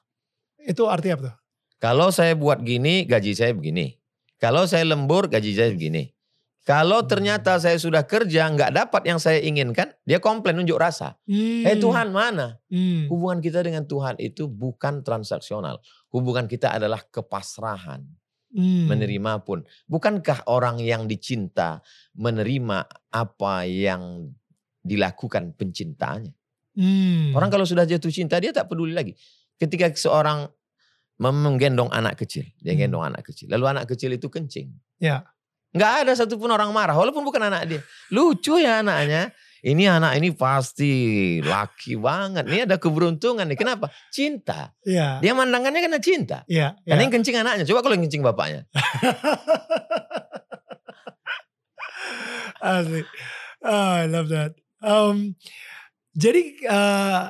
Itu 0.59 0.91
artinya 0.91 1.15
apa 1.17 1.23
tuh? 1.31 1.35
Kalau 1.81 2.13
saya 2.13 2.37
buat 2.37 2.61
gini, 2.61 3.09
gaji 3.09 3.33
saya 3.33 3.57
begini. 3.57 3.97
Kalau 4.37 4.69
saya 4.69 4.85
lembur, 4.85 5.25
gaji 5.25 5.57
saya 5.57 5.73
begini. 5.73 6.13
Kalau 6.61 7.01
ternyata 7.09 7.57
saya 7.57 7.73
sudah 7.81 8.05
kerja, 8.05 8.45
nggak 8.45 8.69
dapat 8.77 9.01
yang 9.09 9.17
saya 9.17 9.41
inginkan, 9.41 9.89
dia 10.05 10.21
komplain, 10.21 10.61
unjuk 10.61 10.77
rasa. 10.77 11.17
Hmm. 11.25 11.65
Eh 11.65 11.73
Tuhan 11.81 12.13
mana? 12.13 12.61
Hmm. 12.69 13.09
Hubungan 13.09 13.41
kita 13.41 13.65
dengan 13.65 13.89
Tuhan 13.89 14.21
itu 14.21 14.45
bukan 14.45 15.01
transaksional. 15.01 15.81
Hubungan 16.13 16.45
kita 16.45 16.77
adalah 16.77 17.01
kepasrahan. 17.09 18.05
Hmm. 18.51 18.91
Menerima 18.91 19.47
pun. 19.47 19.63
Bukankah 19.87 20.43
orang 20.51 20.83
yang 20.83 21.07
dicinta 21.07 21.79
menerima 22.19 22.83
apa 23.11 23.63
yang 23.63 24.27
dilakukan 24.83 25.55
pencintanya? 25.55 26.35
Hmm. 26.75 27.31
Orang 27.31 27.47
kalau 27.47 27.63
sudah 27.63 27.87
jatuh 27.87 28.11
cinta, 28.11 28.39
dia 28.43 28.51
tak 28.51 28.67
peduli 28.67 28.91
lagi. 28.91 29.15
Ketika 29.55 29.87
seorang 29.95 30.51
menggendong 31.21 31.93
anak 31.93 32.19
kecil, 32.19 32.43
dia 32.59 32.73
Hmm. 32.73 32.81
gendong 32.87 33.05
anak 33.05 33.23
kecil. 33.29 33.47
Lalu 33.51 33.65
anak 33.77 33.85
kecil 33.87 34.11
itu 34.11 34.27
kencing. 34.27 34.73
Ya. 34.99 35.23
Nggak 35.71 35.91
ada 36.03 36.11
satupun 36.17 36.51
orang 36.51 36.73
marah, 36.75 36.97
walaupun 36.97 37.23
bukan 37.23 37.47
anak 37.47 37.63
dia. 37.69 37.81
Lucu 38.11 38.59
ya 38.59 38.83
anaknya. 38.83 39.31
Ini 39.61 40.01
anak 40.01 40.17
ini 40.17 40.33
pasti 40.33 40.93
laki 41.37 41.93
banget. 42.01 42.49
Ini 42.49 42.65
ada 42.65 42.81
keberuntungan 42.81 43.45
nih. 43.45 43.53
Kenapa? 43.53 43.93
Cinta. 44.09 44.73
Ya. 44.81 45.21
Dia 45.21 45.37
mandangannya 45.37 45.85
karena 45.85 46.01
cinta. 46.01 46.41
Ya. 46.49 46.73
ya. 46.81 46.97
Karena 46.97 47.01
yang 47.05 47.13
kencing 47.13 47.37
anaknya. 47.37 47.65
Coba 47.69 47.85
kalau 47.85 47.93
yang 47.93 48.09
kencing 48.09 48.25
bapaknya. 48.25 48.65
Oh, 52.61 53.93
I 53.93 54.05
love 54.09 54.29
that. 54.33 54.57
Um, 54.81 55.37
jadi 56.17 56.57
eh, 56.65 57.23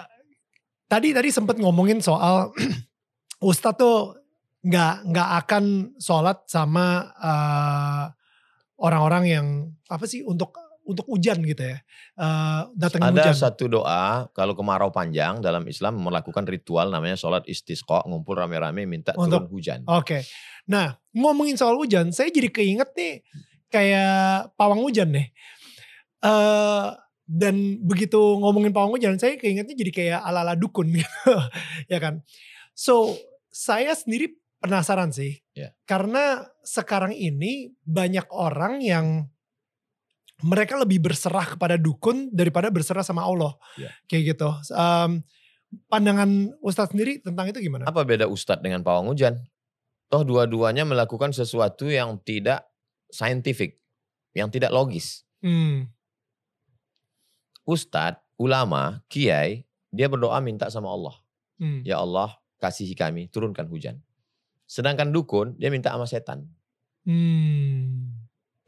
tadi 0.87 1.11
tadi 1.11 1.29
sempat 1.31 1.59
ngomongin 1.59 1.99
soal 1.99 2.55
Ustadz 3.43 3.79
tuh 3.79 4.15
nggak 4.63 5.11
nggak 5.11 5.29
akan 5.43 5.63
sholat 5.99 6.47
sama 6.47 7.11
eh, 7.19 8.05
orang-orang 8.79 9.23
yang 9.27 9.47
apa 9.91 10.07
sih 10.07 10.23
untuk 10.23 10.55
untuk 10.83 11.05
hujan 11.07 11.39
gitu 11.41 11.61
ya 11.61 11.77
Eh, 12.13 12.61
datangin 12.75 13.15
Ada 13.15 13.31
hujan. 13.31 13.35
satu 13.37 13.65
doa 13.65 14.27
kalau 14.31 14.53
kemarau 14.53 14.91
panjang 14.91 15.39
dalam 15.39 15.63
Islam 15.65 15.97
melakukan 15.97 16.43
ritual 16.45 16.91
namanya 16.91 17.15
sholat 17.15 17.41
istisqa. 17.47 18.03
Ngumpul 18.05 18.37
rame-rame 18.37 18.83
minta 18.85 19.15
Untuk- 19.15 19.47
turun 19.47 19.49
hujan. 19.49 19.79
Oke. 19.87 20.21
Nah, 20.67 20.93
ngomongin 21.11 21.55
soal 21.55 21.73
hujan, 21.75 22.11
saya 22.11 22.29
jadi 22.29 22.51
keinget 22.51 22.93
nih 22.93 23.25
kayak 23.67 24.53
pawang 24.53 24.83
hujan 24.83 25.09
nih. 25.09 25.31
Eh 26.21 26.87
dan 27.31 27.55
begitu 27.81 28.19
ngomongin 28.37 28.75
pawang 28.75 28.91
hujan, 28.93 29.15
saya 29.15 29.39
keingetnya 29.39 29.71
jadi 29.73 29.91
kayak 29.95 30.19
ala-ala 30.19 30.53
dukun 30.53 30.91
gitu. 30.99 31.31
ya 31.87 31.97
kan? 31.97 32.19
So, 32.75 33.15
saya 33.47 33.95
sendiri 33.95 34.35
penasaran 34.59 35.15
sih. 35.15 35.39
Ya. 35.55 35.71
Karena 35.87 36.43
sekarang 36.61 37.15
ini 37.15 37.71
banyak 37.81 38.27
orang 38.29 38.83
yang 38.83 39.30
mereka 40.41 40.77
lebih 40.77 41.01
berserah 41.01 41.55
kepada 41.55 41.77
dukun 41.77 42.29
daripada 42.33 42.67
berserah 42.69 43.05
sama 43.05 43.25
Allah. 43.25 43.53
Ya. 43.77 43.89
Kayak 44.05 44.35
gitu. 44.35 44.49
Em, 44.73 45.25
pandangan 45.87 46.29
Ustadz 46.59 46.91
sendiri 46.91 47.23
tentang 47.23 47.47
itu 47.47 47.63
gimana? 47.63 47.87
Apa 47.87 48.03
beda 48.03 48.27
ustadz 48.27 48.61
dengan 48.61 48.83
pawang 48.83 49.07
hujan? 49.09 49.39
Toh 50.11 50.27
dua-duanya 50.27 50.83
melakukan 50.83 51.31
sesuatu 51.31 51.87
yang 51.87 52.19
tidak 52.19 52.67
scientific, 53.07 53.79
yang 54.35 54.51
tidak 54.51 54.75
logis. 54.75 55.23
Hmm. 55.39 55.87
Ustadz, 57.63 58.19
ulama, 58.35 58.99
kiai, 59.07 59.63
dia 59.87 60.11
berdoa 60.11 60.43
minta 60.43 60.67
sama 60.67 60.91
Allah. 60.91 61.15
Hmm. 61.61 61.79
Ya 61.87 62.03
Allah, 62.03 62.35
kasihi 62.59 62.91
kami, 62.91 63.31
turunkan 63.31 63.71
hujan. 63.71 64.03
Sedangkan 64.67 65.15
dukun, 65.15 65.55
dia 65.55 65.71
minta 65.71 65.95
sama 65.95 66.03
setan. 66.03 66.47
Hmm. 67.07 68.20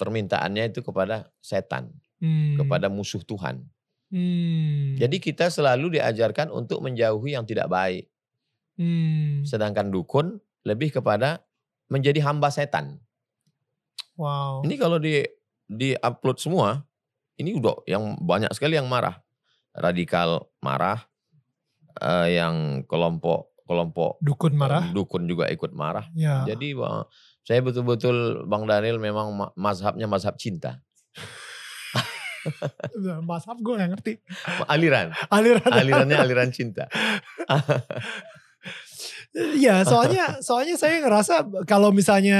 Permintaannya 0.03 0.67
itu 0.67 0.83
kepada 0.83 1.31
setan, 1.39 1.95
Hmm. 2.19 2.59
kepada 2.59 2.91
musuh 2.91 3.23
Tuhan. 3.23 3.63
Hmm. 4.11 4.99
Jadi 4.99 5.17
kita 5.17 5.47
selalu 5.47 5.95
diajarkan 5.97 6.51
untuk 6.51 6.83
menjauhi 6.83 7.33
yang 7.33 7.47
tidak 7.47 7.65
baik. 7.65 8.05
Hmm. 8.75 9.41
Sedangkan 9.47 9.89
dukun 9.89 10.37
lebih 10.63 10.91
kepada 10.93 11.41
menjadi 11.87 12.19
hamba 12.23 12.51
setan. 12.51 12.99
Wow. 14.15 14.61
Ini 14.67 14.75
kalau 14.77 15.01
di 15.01 15.25
di 15.65 15.97
upload 15.97 16.37
semua, 16.37 16.85
ini 17.35 17.57
udah 17.57 17.81
yang 17.89 18.13
banyak 18.21 18.53
sekali 18.53 18.77
yang 18.77 18.85
marah. 18.85 19.17
Radikal 19.73 20.45
marah, 20.61 21.01
eh, 21.97 22.37
yang 22.37 22.85
kelompok 22.85 23.49
kelompok 23.63 24.19
Dukun 24.19 24.53
marah. 24.53 24.91
dukun 24.91 25.23
juga 25.25 25.47
ikut 25.49 25.71
marah. 25.73 26.05
Ya. 26.13 26.43
Jadi 26.45 26.75
saya 27.43 27.59
betul-betul 27.59 28.47
Bang 28.47 28.63
Daniel 28.63 28.97
memang 28.97 29.35
ma- 29.35 29.53
mazhabnya 29.53 30.07
mazhab 30.07 30.35
cinta. 30.39 30.79
Mazhab 33.23 33.55
gue 33.63 33.73
gak 33.79 33.89
ngerti. 33.95 34.13
Aliran, 34.67 35.15
Aliran. 35.31 35.71
alirannya 35.71 36.17
aliran 36.19 36.51
cinta. 36.51 36.91
Iya, 39.33 39.81
soalnya 39.81 40.37
soalnya 40.45 40.77
saya 40.77 41.01
ngerasa 41.01 41.65
kalau 41.65 41.89
misalnya 41.89 42.37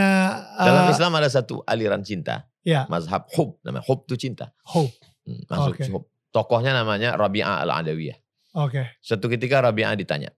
Dalam 0.56 0.86
eh, 0.88 0.94
Islam 0.94 1.12
ada 1.18 1.26
satu 1.26 1.66
aliran 1.66 2.06
cinta, 2.06 2.46
ya, 2.62 2.86
mazhab 2.86 3.26
hub 3.34 3.58
namanya. 3.66 3.82
Hub 3.90 4.06
itu 4.06 4.30
cinta. 4.30 4.54
hope. 4.68 4.94
Hmm, 5.26 5.42
Masuk 5.50 5.74
Oke. 5.74 5.84
hub. 5.90 6.04
Tokohnya 6.30 6.76
namanya 6.76 7.18
Rabi'ah 7.18 7.66
al-Adawiyah. 7.66 8.18
Oke. 8.62 8.94
Suatu 9.02 9.26
ketika 9.26 9.58
Rabi'ah 9.66 9.98
ditanya, 9.98 10.30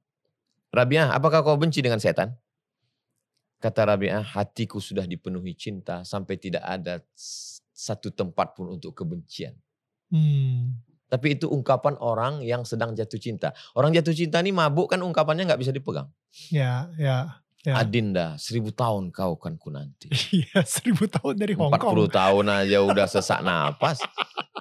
Rabi'ah 0.72 1.12
apakah 1.12 1.44
kau 1.44 1.60
benci 1.60 1.84
dengan 1.84 2.00
setan? 2.00 2.40
Kata 3.60 3.88
Rabi'ah, 3.88 4.22
hatiku 4.36 4.78
sudah 4.84 5.08
dipenuhi 5.08 5.56
cinta 5.56 6.04
sampai 6.04 6.36
tidak 6.38 6.62
ada 6.62 7.02
satu 7.76 8.12
tempat 8.12 8.54
pun 8.54 8.72
untuk 8.76 8.94
kebencian. 8.94 9.56
Hmm. 10.12 10.80
Tapi 11.06 11.38
itu 11.38 11.46
ungkapan 11.48 11.96
orang 12.02 12.42
yang 12.42 12.66
sedang 12.66 12.92
jatuh 12.98 13.22
cinta. 13.22 13.54
Orang 13.78 13.94
jatuh 13.94 14.12
cinta 14.12 14.42
ini 14.42 14.52
mabuk 14.52 14.92
kan 14.92 15.00
ungkapannya 15.00 15.48
nggak 15.48 15.62
bisa 15.62 15.72
dipegang. 15.72 16.10
Ya, 16.52 16.90
ya. 17.00 17.40
Ya. 17.66 17.82
Adinda, 17.82 18.38
seribu 18.38 18.70
tahun 18.70 19.10
kau 19.10 19.42
kan 19.42 19.58
ku 19.58 19.74
nanti. 19.74 20.06
Iya, 20.38 20.62
seribu 20.62 21.10
tahun 21.10 21.34
dari 21.34 21.58
Hong 21.58 21.74
40 21.74 21.82
Kong. 21.82 22.14
tahun 22.14 22.46
aja 22.54 22.78
udah 22.86 23.08
sesak 23.10 23.42
napas. 23.42 24.06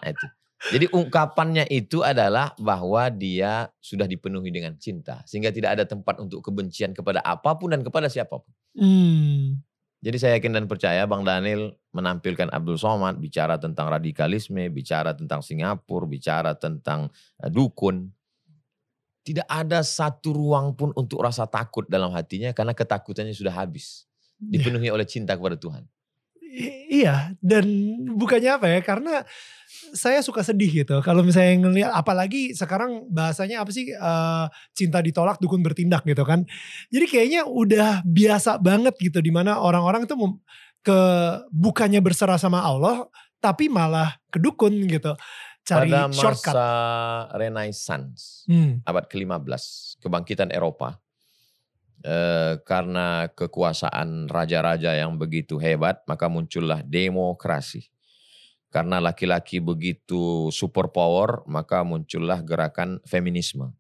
Nah, 0.00 0.08
itu. 0.08 0.26
Jadi 0.72 0.88
ungkapannya 0.88 1.68
itu 1.68 2.00
adalah 2.00 2.56
bahwa 2.56 3.12
dia 3.12 3.68
sudah 3.84 4.08
dipenuhi 4.08 4.48
dengan 4.48 4.72
cinta. 4.80 5.20
Sehingga 5.28 5.52
tidak 5.52 5.76
ada 5.76 5.84
tempat 5.84 6.16
untuk 6.16 6.40
kebencian 6.40 6.96
kepada 6.96 7.20
apa 7.20 7.52
pun 7.60 7.76
dan 7.76 7.84
kepada 7.84 8.08
siapa 8.08 8.40
pun. 8.40 8.52
Hmm. 8.74 9.62
Jadi 10.04 10.16
saya 10.20 10.36
yakin 10.36 10.52
dan 10.52 10.64
percaya 10.68 11.08
Bang 11.08 11.24
Daniel 11.24 11.72
menampilkan 11.96 12.52
Abdul 12.52 12.76
Somad 12.76 13.16
bicara 13.16 13.56
tentang 13.56 13.88
radikalisme, 13.88 14.68
bicara 14.68 15.16
tentang 15.16 15.40
Singapura, 15.40 16.04
bicara 16.04 16.52
tentang 16.52 17.08
eh, 17.40 17.48
dukun. 17.48 18.12
Tidak 19.24 19.48
ada 19.48 19.80
satu 19.80 20.36
ruang 20.36 20.76
pun 20.76 20.92
untuk 21.00 21.24
rasa 21.24 21.48
takut 21.48 21.88
dalam 21.88 22.12
hatinya 22.12 22.52
karena 22.52 22.76
ketakutannya 22.76 23.32
sudah 23.32 23.56
habis. 23.56 24.04
Dipenuhi 24.36 24.92
oleh 24.92 25.08
cinta 25.08 25.32
kepada 25.32 25.56
Tuhan. 25.56 25.88
I- 26.44 26.84
Iya, 26.94 27.34
dan 27.42 27.66
bukannya 28.14 28.54
apa 28.54 28.70
ya? 28.70 28.78
Karena 28.84 29.26
saya 29.94 30.20
suka 30.20 30.42
sedih 30.42 30.84
gitu. 30.84 30.98
Kalau 31.00 31.22
misalnya 31.22 31.54
ngelihat, 31.62 31.92
apalagi 31.94 32.50
sekarang 32.52 33.06
bahasanya 33.08 33.62
apa 33.62 33.70
sih? 33.70 33.88
eh, 33.94 34.46
cinta 34.74 34.98
ditolak, 34.98 35.38
dukun 35.38 35.62
bertindak 35.62 36.02
gitu 36.02 36.26
kan. 36.26 36.42
Jadi 36.90 37.06
kayaknya 37.06 37.46
udah 37.46 38.02
biasa 38.02 38.58
banget 38.58 38.98
gitu, 38.98 39.22
di 39.22 39.30
mana 39.30 39.62
orang-orang 39.62 40.04
tuh 40.04 40.18
mem- 40.18 40.42
ke 40.84 41.00
bukannya 41.48 42.02
berserah 42.04 42.36
sama 42.36 42.60
Allah, 42.60 43.08
tapi 43.40 43.72
malah 43.72 44.18
ke 44.28 44.36
dukun 44.42 44.74
gitu. 44.90 45.16
Cari 45.64 45.88
Pada 45.88 46.12
shortcut. 46.12 46.52
masa 46.52 46.68
Renaissance, 47.40 48.44
Hmm, 48.44 48.84
abad 48.84 49.08
ke-15, 49.08 49.96
kebangkitan 49.96 50.52
Eropa, 50.52 51.00
eh, 52.04 52.60
karena 52.68 53.32
kekuasaan 53.32 54.28
raja-raja 54.28 54.92
yang 54.92 55.16
begitu 55.16 55.56
hebat, 55.56 56.04
maka 56.04 56.28
muncullah 56.28 56.84
demokrasi. 56.84 57.93
Karena 58.74 58.98
laki-laki 58.98 59.62
begitu 59.62 60.50
super 60.50 60.90
power, 60.90 61.46
maka 61.46 61.86
muncullah 61.86 62.42
gerakan 62.42 62.98
feminisme. 63.06 63.70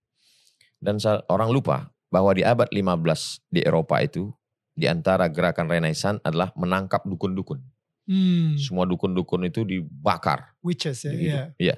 Dan 0.78 1.02
orang 1.26 1.50
lupa 1.50 1.90
bahwa 2.06 2.30
di 2.30 2.46
abad 2.46 2.70
15 2.70 3.42
di 3.50 3.66
Eropa 3.66 3.98
itu, 4.06 4.30
di 4.70 4.86
antara 4.86 5.26
gerakan 5.26 5.66
Renaissance 5.66 6.22
adalah 6.22 6.54
menangkap 6.54 7.02
dukun-dukun. 7.02 7.58
hmm, 8.06 8.54
Semua 8.54 8.86
dukun-dukun 8.86 9.50
itu 9.50 9.66
dibakar. 9.66 10.54
witches 10.62 11.02
ya. 11.02 11.10
Iya. 11.10 11.42
Iya. 11.58 11.76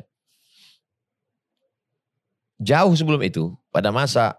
jauh 2.60 2.92
sebelum 2.92 3.24
itu, 3.24 3.56
pada 3.72 3.88
masa 3.88 4.36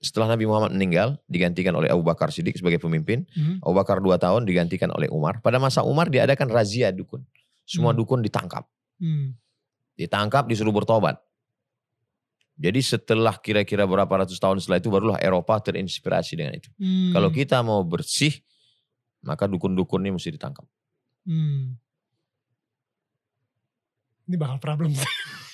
setelah 0.00 0.32
Nabi 0.32 0.44
Muhammad 0.48 0.72
meninggal, 0.72 1.20
digantikan 1.28 1.72
oleh 1.76 1.88
Abu 1.88 2.04
Bakar 2.04 2.28
Siddiq 2.32 2.56
sebagai 2.56 2.80
pemimpin. 2.80 3.28
Hmm. 3.32 3.60
Abu 3.64 3.76
Bakar 3.76 4.00
dua 4.00 4.16
tahun 4.20 4.44
digantikan 4.44 4.88
oleh 4.92 5.08
Umar. 5.08 5.40
Pada 5.40 5.56
masa 5.60 5.84
Umar 5.84 6.08
diadakan 6.08 6.48
razia 6.48 6.92
dukun. 6.92 7.24
Semua 7.66 7.90
Hmm. 7.92 7.98
dukun 7.98 8.22
ditangkap. 8.22 8.64
Hmm. 9.02 9.34
Ditangkap 9.98 10.46
disuruh 10.46 10.70
bertobat. 10.72 11.18
Jadi 12.56 12.80
setelah 12.80 13.36
kira-kira 13.36 13.84
berapa 13.84 14.08
ratus 14.08 14.40
tahun 14.40 14.64
setelah 14.64 14.80
itu 14.80 14.88
barulah 14.88 15.20
Eropa 15.20 15.60
terinspirasi 15.60 16.40
dengan 16.40 16.56
itu. 16.56 16.72
Hmm. 16.80 17.12
Kalau 17.12 17.28
kita 17.28 17.60
mau 17.60 17.84
bersih, 17.84 18.32
maka 19.20 19.44
dukun-dukun 19.44 20.00
ini 20.06 20.16
mesti 20.16 20.32
ditangkap. 20.32 20.64
Hmm. 21.28 21.76
Ini 24.24 24.36
bakal 24.40 24.56
problem 24.62 24.94
sih. 24.96 25.04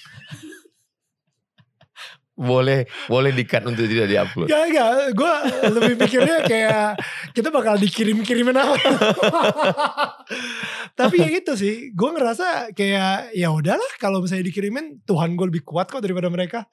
Boleh 2.42 2.90
boleh 3.06 3.30
dikat 3.30 3.62
untuk 3.62 3.86
tidak 3.86 4.10
diupload. 4.10 4.50
Gak, 4.50 4.64
gak. 4.74 4.90
Gue 5.14 5.34
lebih 5.78 5.94
pikirnya 6.02 6.42
kayak 6.42 6.98
kita 7.30 7.54
bakal 7.54 7.78
dikirim-kirimin 7.78 8.58
apa. 8.58 8.74
Tapi 10.98 11.16
ya 11.22 11.28
itu 11.30 11.54
sih. 11.54 11.94
Gue 11.94 12.10
ngerasa 12.10 12.74
kayak 12.74 13.32
ya 13.38 13.48
udahlah 13.54 13.92
kalau 14.02 14.18
misalnya 14.18 14.50
dikirimin 14.50 15.06
Tuhan 15.06 15.38
gue 15.38 15.46
lebih 15.54 15.62
kuat 15.62 15.86
kok 15.86 16.02
daripada 16.02 16.26
mereka. 16.26 16.66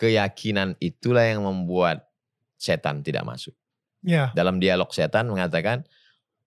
Keyakinan 0.00 0.80
itulah 0.80 1.22
yang 1.22 1.44
membuat 1.44 2.08
setan 2.56 3.04
tidak 3.04 3.28
masuk. 3.28 3.52
Ya. 4.04 4.32
Dalam 4.32 4.60
dialog 4.60 4.88
setan 4.92 5.28
mengatakan, 5.28 5.84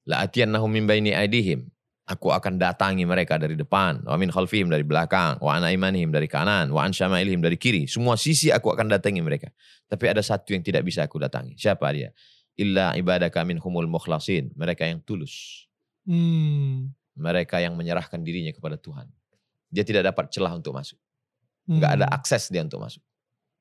La 0.08 0.24
atiyannahum 0.24 0.72
min 0.72 0.88
baini 0.88 1.12
aidihim. 1.12 1.68
Aku 2.08 2.32
akan 2.32 2.56
datangi 2.56 3.04
mereka 3.04 3.36
dari 3.36 3.60
depan. 3.60 4.00
Wa 4.08 4.16
min 4.16 4.32
khalfihim 4.32 4.72
dari 4.72 4.88
belakang. 4.88 5.44
Wa 5.44 5.60
an 5.60 5.68
aimanihim 5.68 6.08
dari 6.08 6.32
kanan. 6.32 6.72
Wa 6.72 6.88
an 6.88 6.96
syama'ilihim 6.96 7.44
dari 7.44 7.60
kiri. 7.60 7.84
Semua 7.84 8.16
sisi 8.16 8.48
aku 8.48 8.72
akan 8.72 8.88
datangi 8.88 9.20
mereka. 9.20 9.52
Tapi 9.92 10.08
ada 10.08 10.24
satu 10.24 10.56
yang 10.56 10.64
tidak 10.64 10.88
bisa 10.88 11.04
aku 11.04 11.20
datangi. 11.20 11.60
Siapa 11.60 11.84
dia? 11.92 12.16
Illa 12.56 12.96
ibadaka 12.96 13.44
minhumul 13.44 13.92
mukhlasin. 13.92 14.56
Mereka 14.56 14.88
yang 14.88 15.04
tulus. 15.04 15.68
Hmm. 16.08 16.96
Mereka 17.20 17.60
yang 17.60 17.76
menyerahkan 17.76 18.24
dirinya 18.24 18.56
kepada 18.56 18.80
Tuhan. 18.80 19.12
Dia 19.68 19.84
tidak 19.84 20.08
dapat 20.08 20.32
celah 20.32 20.56
untuk 20.56 20.80
masuk. 20.80 20.96
Hmm. 21.68 21.84
Nggak 21.84 21.92
ada 22.00 22.08
akses 22.08 22.48
dia 22.48 22.64
untuk 22.64 22.80
masuk. 22.80 23.04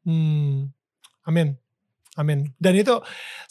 Hmm. 0.06 0.70
Amin. 1.26 1.58
Amin. 2.14 2.54
Dan 2.56 2.78
itu 2.78 2.94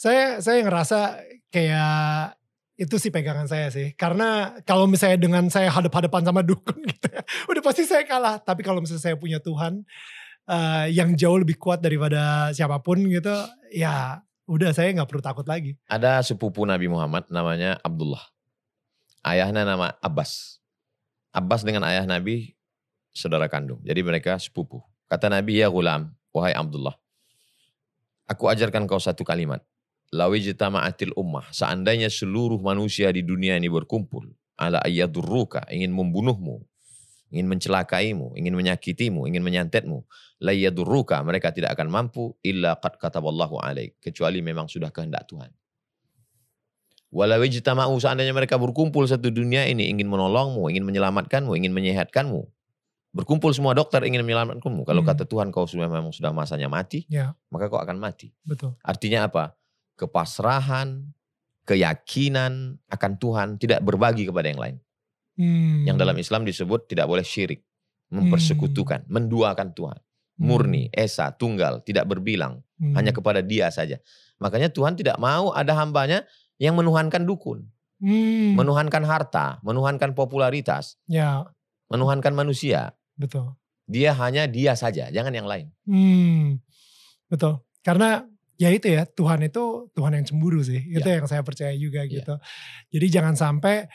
saya 0.00 0.40
saya 0.40 0.64
ngerasa 0.64 1.20
kayak 1.52 2.34
itu 2.76 2.96
sih 3.00 3.08
pegangan 3.08 3.48
saya 3.48 3.72
sih. 3.72 3.96
Karena 3.96 4.52
kalau 4.68 4.84
misalnya 4.84 5.16
dengan 5.16 5.48
saya 5.48 5.72
hadap-hadapan 5.72 6.22
sama 6.28 6.44
dukun 6.44 6.76
gitu 6.92 7.08
ya, 7.08 7.24
udah 7.48 7.62
pasti 7.64 7.88
saya 7.88 8.04
kalah. 8.04 8.36
Tapi 8.40 8.60
kalau 8.60 8.84
misalnya 8.84 9.02
saya 9.02 9.16
punya 9.16 9.40
Tuhan 9.40 9.82
eh, 10.46 10.86
yang 10.92 11.16
jauh 11.16 11.40
lebih 11.40 11.56
kuat 11.56 11.80
daripada 11.80 12.52
siapa 12.52 12.78
pun 12.84 13.00
gitu, 13.08 13.32
ya 13.72 14.20
udah 14.46 14.70
saya 14.76 14.92
nggak 14.92 15.08
perlu 15.08 15.24
takut 15.24 15.48
lagi. 15.48 15.74
Ada 15.88 16.20
sepupu 16.22 16.68
Nabi 16.68 16.86
Muhammad 16.86 17.26
namanya 17.32 17.80
Abdullah. 17.80 18.22
Ayahnya 19.26 19.66
nama 19.66 19.96
Abbas. 19.98 20.62
Abbas 21.34 21.66
dengan 21.66 21.82
ayah 21.88 22.06
Nabi 22.06 22.54
saudara 23.10 23.50
kandung. 23.50 23.82
Jadi 23.82 24.00
mereka 24.04 24.38
sepupu. 24.38 24.84
Kata 25.10 25.26
Nabi, 25.32 25.64
ya 25.64 25.72
gulam, 25.72 26.14
wahai 26.30 26.54
Abdullah. 26.54 26.94
Aku 28.26 28.46
ajarkan 28.50 28.84
kau 28.84 28.98
satu 28.98 29.22
kalimat. 29.22 29.62
Lawi 30.16 30.40
jitama'atil 30.40 31.12
ummah. 31.12 31.44
Seandainya 31.52 32.08
seluruh 32.08 32.56
manusia 32.56 33.12
di 33.12 33.20
dunia 33.20 33.60
ini 33.60 33.68
berkumpul. 33.68 34.32
Ala 34.56 34.80
ayyadurruka, 34.80 35.68
ingin 35.68 35.92
membunuhmu. 35.92 36.64
Ingin 37.28 37.46
mencelakaimu, 37.52 38.32
ingin 38.40 38.54
menyakitimu, 38.56 39.28
ingin 39.28 39.44
menyantetmu. 39.44 40.00
La 40.40 40.56
yadurruka, 40.56 41.20
mereka 41.20 41.52
tidak 41.52 41.76
akan 41.76 41.92
mampu. 41.92 42.32
Illa 42.40 42.80
qad 42.80 42.96
kataballahu 42.96 43.60
alaik. 43.60 44.00
Kecuali 44.00 44.40
memang 44.40 44.64
sudah 44.72 44.88
kehendak 44.88 45.28
Tuhan. 45.28 45.52
Walau 47.12 47.40
ijtama'u 47.40 47.94
seandainya 48.02 48.34
mereka 48.34 48.58
berkumpul 48.58 49.06
satu 49.06 49.30
dunia 49.30 49.64
ini 49.64 49.88
ingin 49.88 50.10
menolongmu, 50.10 50.68
ingin 50.68 50.84
menyelamatkanmu, 50.84 51.54
ingin 51.54 51.72
menyehatkanmu. 51.72 52.44
Berkumpul 53.16 53.48
semua 53.56 53.72
dokter 53.72 54.04
ingin 54.04 54.20
menyelamatkanmu. 54.26 54.84
Kalau 54.84 55.00
Hmm. 55.00 55.08
kata 55.08 55.24
Tuhan 55.24 55.48
kau 55.48 55.64
sudah 55.64 55.88
memang 55.88 56.12
sudah 56.12 56.34
masanya 56.36 56.68
mati, 56.68 57.08
Ya, 57.08 57.32
maka 57.48 57.72
kau 57.72 57.80
akan 57.80 57.96
mati. 57.96 58.34
betul. 58.44 58.76
Artinya 58.84 59.24
apa? 59.30 59.56
Kepasrahan, 59.96 61.12
keyakinan 61.66 62.78
akan 62.86 63.12
Tuhan 63.18 63.48
tidak 63.58 63.82
berbagi 63.82 64.28
kepada 64.28 64.46
yang 64.48 64.60
lain. 64.60 64.76
Hmm. 65.36 65.84
Yang 65.84 65.96
dalam 66.00 66.16
Islam 66.16 66.42
disebut 66.48 66.88
tidak 66.88 67.10
boleh 67.10 67.26
syirik, 67.26 67.60
mempersekutukan, 68.08 69.04
menduakan 69.10 69.74
Tuhan. 69.74 69.98
Hmm. 70.36 70.44
Murni, 70.46 70.88
esa, 70.92 71.32
tunggal, 71.32 71.80
tidak 71.82 72.06
berbilang, 72.08 72.60
Hmm. 72.76 72.92
hanya 72.92 73.12
kepada 73.12 73.40
dia 73.40 73.72
saja. 73.72 73.96
Makanya 74.36 74.68
Tuhan 74.68 74.96
tidak 75.00 75.16
mau 75.16 75.48
ada 75.56 75.72
hambanya 75.80 76.28
yang 76.60 76.76
menuhankan 76.76 77.24
dukun, 77.24 77.64
Hmm. 78.00 78.52
menuhankan 78.52 79.00
harta, 79.08 79.56
menuhankan 79.64 80.12
popularitas, 80.12 81.00
Ya, 81.08 81.48
menuhankan 81.88 82.36
manusia. 82.36 82.92
betul. 83.16 83.56
Dia 83.88 84.12
hanya 84.18 84.44
dia 84.44 84.76
saja, 84.76 85.08
jangan 85.08 85.32
yang 85.32 85.46
lain. 85.48 85.72
Hmm, 85.88 86.58
betul. 87.32 87.62
Karena 87.86 88.26
ya 88.56 88.68
itu 88.68 88.88
ya 88.88 89.04
Tuhan 89.04 89.44
itu 89.44 89.88
Tuhan 89.92 90.12
yang 90.14 90.24
cemburu 90.24 90.60
sih. 90.60 90.80
Itu 90.88 91.04
Ya. 91.04 91.20
yang 91.20 91.26
saya 91.26 91.40
percaya 91.40 91.72
juga 91.72 92.04
Ya. 92.04 92.10
gitu. 92.20 92.34
Jadi 92.90 93.06
jangan 93.08 93.34
sampai 93.34 93.86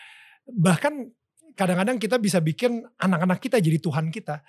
bahkan 0.48 1.10
kadang-kadang 1.54 1.98
kita 1.98 2.18
bisa 2.18 2.40
bikin 2.40 2.82
anak-anak 2.98 3.38
kita 3.38 3.58
jadi 3.58 3.78
Tuhan 3.78 4.10
kita. 4.10 4.42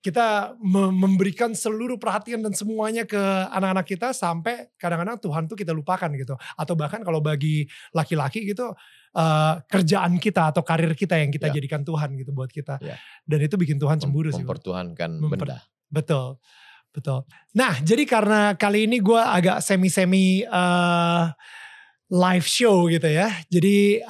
Kita 0.00 0.56
me- 0.56 0.88
memberikan 0.88 1.52
seluruh 1.52 2.00
perhatian 2.00 2.40
dan 2.40 2.56
semuanya 2.56 3.04
ke 3.04 3.20
anak-anak 3.52 3.84
kita 3.84 4.16
sampai 4.16 4.72
kadang-kadang 4.80 5.20
Tuhan 5.20 5.44
tuh 5.44 5.60
kita 5.60 5.76
lupakan 5.76 6.08
gitu. 6.16 6.40
Atau 6.56 6.72
bahkan 6.72 7.04
kalau 7.04 7.20
bagi 7.20 7.68
laki-laki 7.92 8.48
gitu 8.48 8.72
eh, 9.10 9.54
kerjaan 9.66 10.16
kita 10.16 10.54
atau 10.54 10.62
karir 10.62 10.94
kita 10.94 11.18
yang 11.18 11.28
kita 11.28 11.50
Ya. 11.50 11.58
jadikan 11.58 11.82
Tuhan 11.82 12.14
gitu 12.16 12.30
buat 12.30 12.46
kita. 12.48 12.78
Ya. 12.78 12.94
Dan 13.26 13.42
itu 13.42 13.58
bikin 13.58 13.76
Tuhan 13.76 13.98
cemburu 13.98 14.30
Mem- 14.30 14.38
sih. 14.38 14.46
Mempertuhankan 14.46 15.10
Memper- 15.18 15.50
benda. 15.50 15.58
Betul, 15.90 16.38
betul. 16.90 17.22
Nah, 17.54 17.78
jadi 17.82 18.02
karena 18.06 18.54
kali 18.54 18.86
ini 18.90 18.98
gue 18.98 19.18
agak 19.18 19.62
semi-semi 19.62 20.42
eh, 20.42 21.24
live 22.10 22.46
show 22.46 22.90
gitu 22.90 23.06
ya. 23.06 23.30
Jadi 23.46 24.02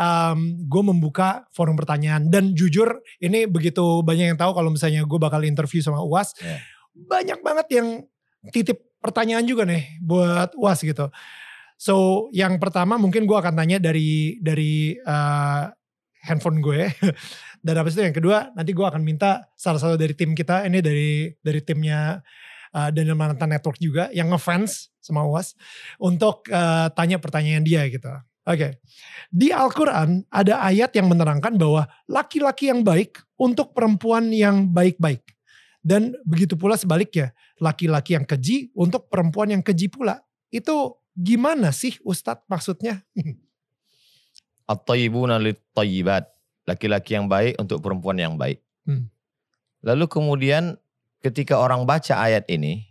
gue 0.65 0.83
membuka 0.83 1.45
forum 1.53 1.77
pertanyaan 1.77 2.33
dan 2.33 2.57
jujur 2.57 2.97
ini 3.21 3.45
begitu 3.45 4.01
banyak 4.01 4.33
yang 4.33 4.41
tahu 4.41 4.57
kalau 4.57 4.73
misalnya 4.73 5.05
gue 5.05 5.19
bakal 5.21 5.45
interview 5.45 5.85
sama 5.85 6.01
UAS, 6.01 6.33
Ya. 6.41 6.57
banyak 6.97 7.39
banget 7.45 7.67
yang 7.77 7.89
titip 8.57 8.81
pertanyaan 9.05 9.45
juga 9.45 9.69
nih 9.69 10.01
buat 10.01 10.57
UAS 10.57 10.81
gitu. 10.81 11.13
So 11.77 12.29
yang 12.33 12.57
pertama 12.57 12.97
mungkin 12.97 13.25
gue 13.29 13.37
akan 13.37 13.53
tanya 13.57 13.77
dari 13.77 14.41
dari 14.41 14.97
eh, 14.97 15.65
handphone 16.25 16.61
gue. 16.65 16.89
Dan 17.65 17.77
habis 17.77 17.93
itu 17.93 18.01
yang 18.01 18.17
kedua 18.17 18.49
nanti 18.57 18.73
gue 18.73 18.87
akan 18.89 19.05
minta 19.05 19.45
salah 19.53 19.77
satu 19.77 20.01
dari 20.01 20.17
tim 20.17 20.33
kita 20.33 20.65
ini 20.65 20.81
dari 20.81 21.29
dari 21.45 21.61
timnya 21.61 22.17
uh, 22.75 22.91
Daniel 22.91 23.19
Mananta 23.19 23.47
Network 23.47 23.79
juga 23.79 24.09
yang 24.15 24.31
ngefans 24.31 24.91
sama 25.01 25.25
UAS 25.27 25.57
untuk 25.99 26.47
uh, 26.51 26.91
tanya 26.95 27.19
pertanyaan 27.19 27.65
dia 27.65 27.87
gitu. 27.89 28.11
Oke. 28.49 28.81
Di 29.31 29.53
Al-Qur'an 29.53 30.25
ada 30.33 30.65
ayat 30.65 30.91
yang 30.97 31.07
menerangkan 31.13 31.55
bahwa 31.61 31.87
laki-laki 32.09 32.73
yang 32.73 32.83
baik 32.83 33.21
untuk 33.37 33.77
perempuan 33.77 34.33
yang 34.33 34.73
baik-baik. 34.73 35.23
Dan 35.81 36.13
begitu 36.29 36.61
pula 36.61 36.77
sebaliknya, 36.77 37.33
laki-laki 37.57 38.13
yang 38.13 38.29
keji 38.29 38.69
untuk 38.77 39.09
perempuan 39.09 39.49
yang 39.49 39.63
keji 39.65 39.89
pula. 39.89 40.21
Itu 40.53 41.01
gimana 41.17 41.73
sih 41.73 41.97
Ustadz 42.05 42.45
maksudnya? 42.51 43.01
At-tayyibuna 44.71 45.41
lit-tayyibat. 45.41 46.29
Laki-laki 46.69 47.17
yang 47.17 47.27
baik 47.27 47.57
untuk 47.59 47.81
perempuan 47.81 48.21
yang 48.21 48.37
baik. 48.37 48.61
Hmm. 48.85 49.09
Lalu 49.81 50.07
kemudian 50.07 50.77
ketika 51.21 51.61
orang 51.61 51.85
baca 51.85 52.17
ayat 52.17 52.45
ini, 52.49 52.85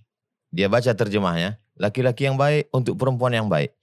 dia 0.50 0.70
baca 0.70 0.90
terjemahnya, 0.94 1.62
laki-laki 1.78 2.26
yang 2.26 2.38
baik 2.38 2.70
untuk 2.74 2.98
perempuan 2.98 3.34
yang 3.34 3.50
baik. 3.50 3.74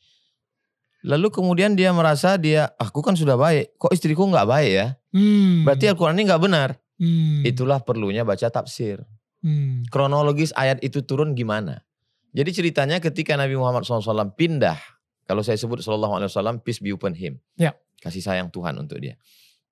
Lalu 1.06 1.30
kemudian 1.30 1.78
dia 1.78 1.94
merasa 1.94 2.34
dia, 2.34 2.74
"Ah, 2.80 2.90
aku 2.90 2.98
kan 2.98 3.14
sudah 3.14 3.38
baik, 3.38 3.78
kok 3.78 3.94
istriku 3.94 4.26
nggak 4.26 4.48
baik 4.48 4.72
ya? 4.74 4.86
Hmm. 5.14 5.62
Berarti 5.62 5.86
Al-Quran 5.86 6.18
ini 6.18 6.24
nggak 6.26 6.42
benar. 6.42 6.68
Hmm. 6.98 7.46
Itulah 7.46 7.78
perlunya 7.84 8.26
baca 8.26 8.50
tafsir. 8.50 9.04
Hmm. 9.44 9.86
Kronologis 9.92 10.50
ayat 10.56 10.82
itu 10.82 11.06
turun 11.06 11.38
gimana? 11.38 11.86
Jadi 12.34 12.50
ceritanya 12.52 12.98
ketika 12.98 13.38
Nabi 13.38 13.54
Muhammad 13.56 13.86
SAW 13.86 14.34
pindah, 14.36 14.76
kalau 15.24 15.40
saya 15.40 15.56
sebut 15.56 15.80
SAW, 15.80 16.60
peace 16.60 16.84
be 16.84 16.92
upon 16.92 17.16
him. 17.16 17.40
Ya. 17.56 17.72
Kasih 18.02 18.20
sayang 18.20 18.52
Tuhan 18.52 18.76
untuk 18.76 19.00
dia. 19.00 19.16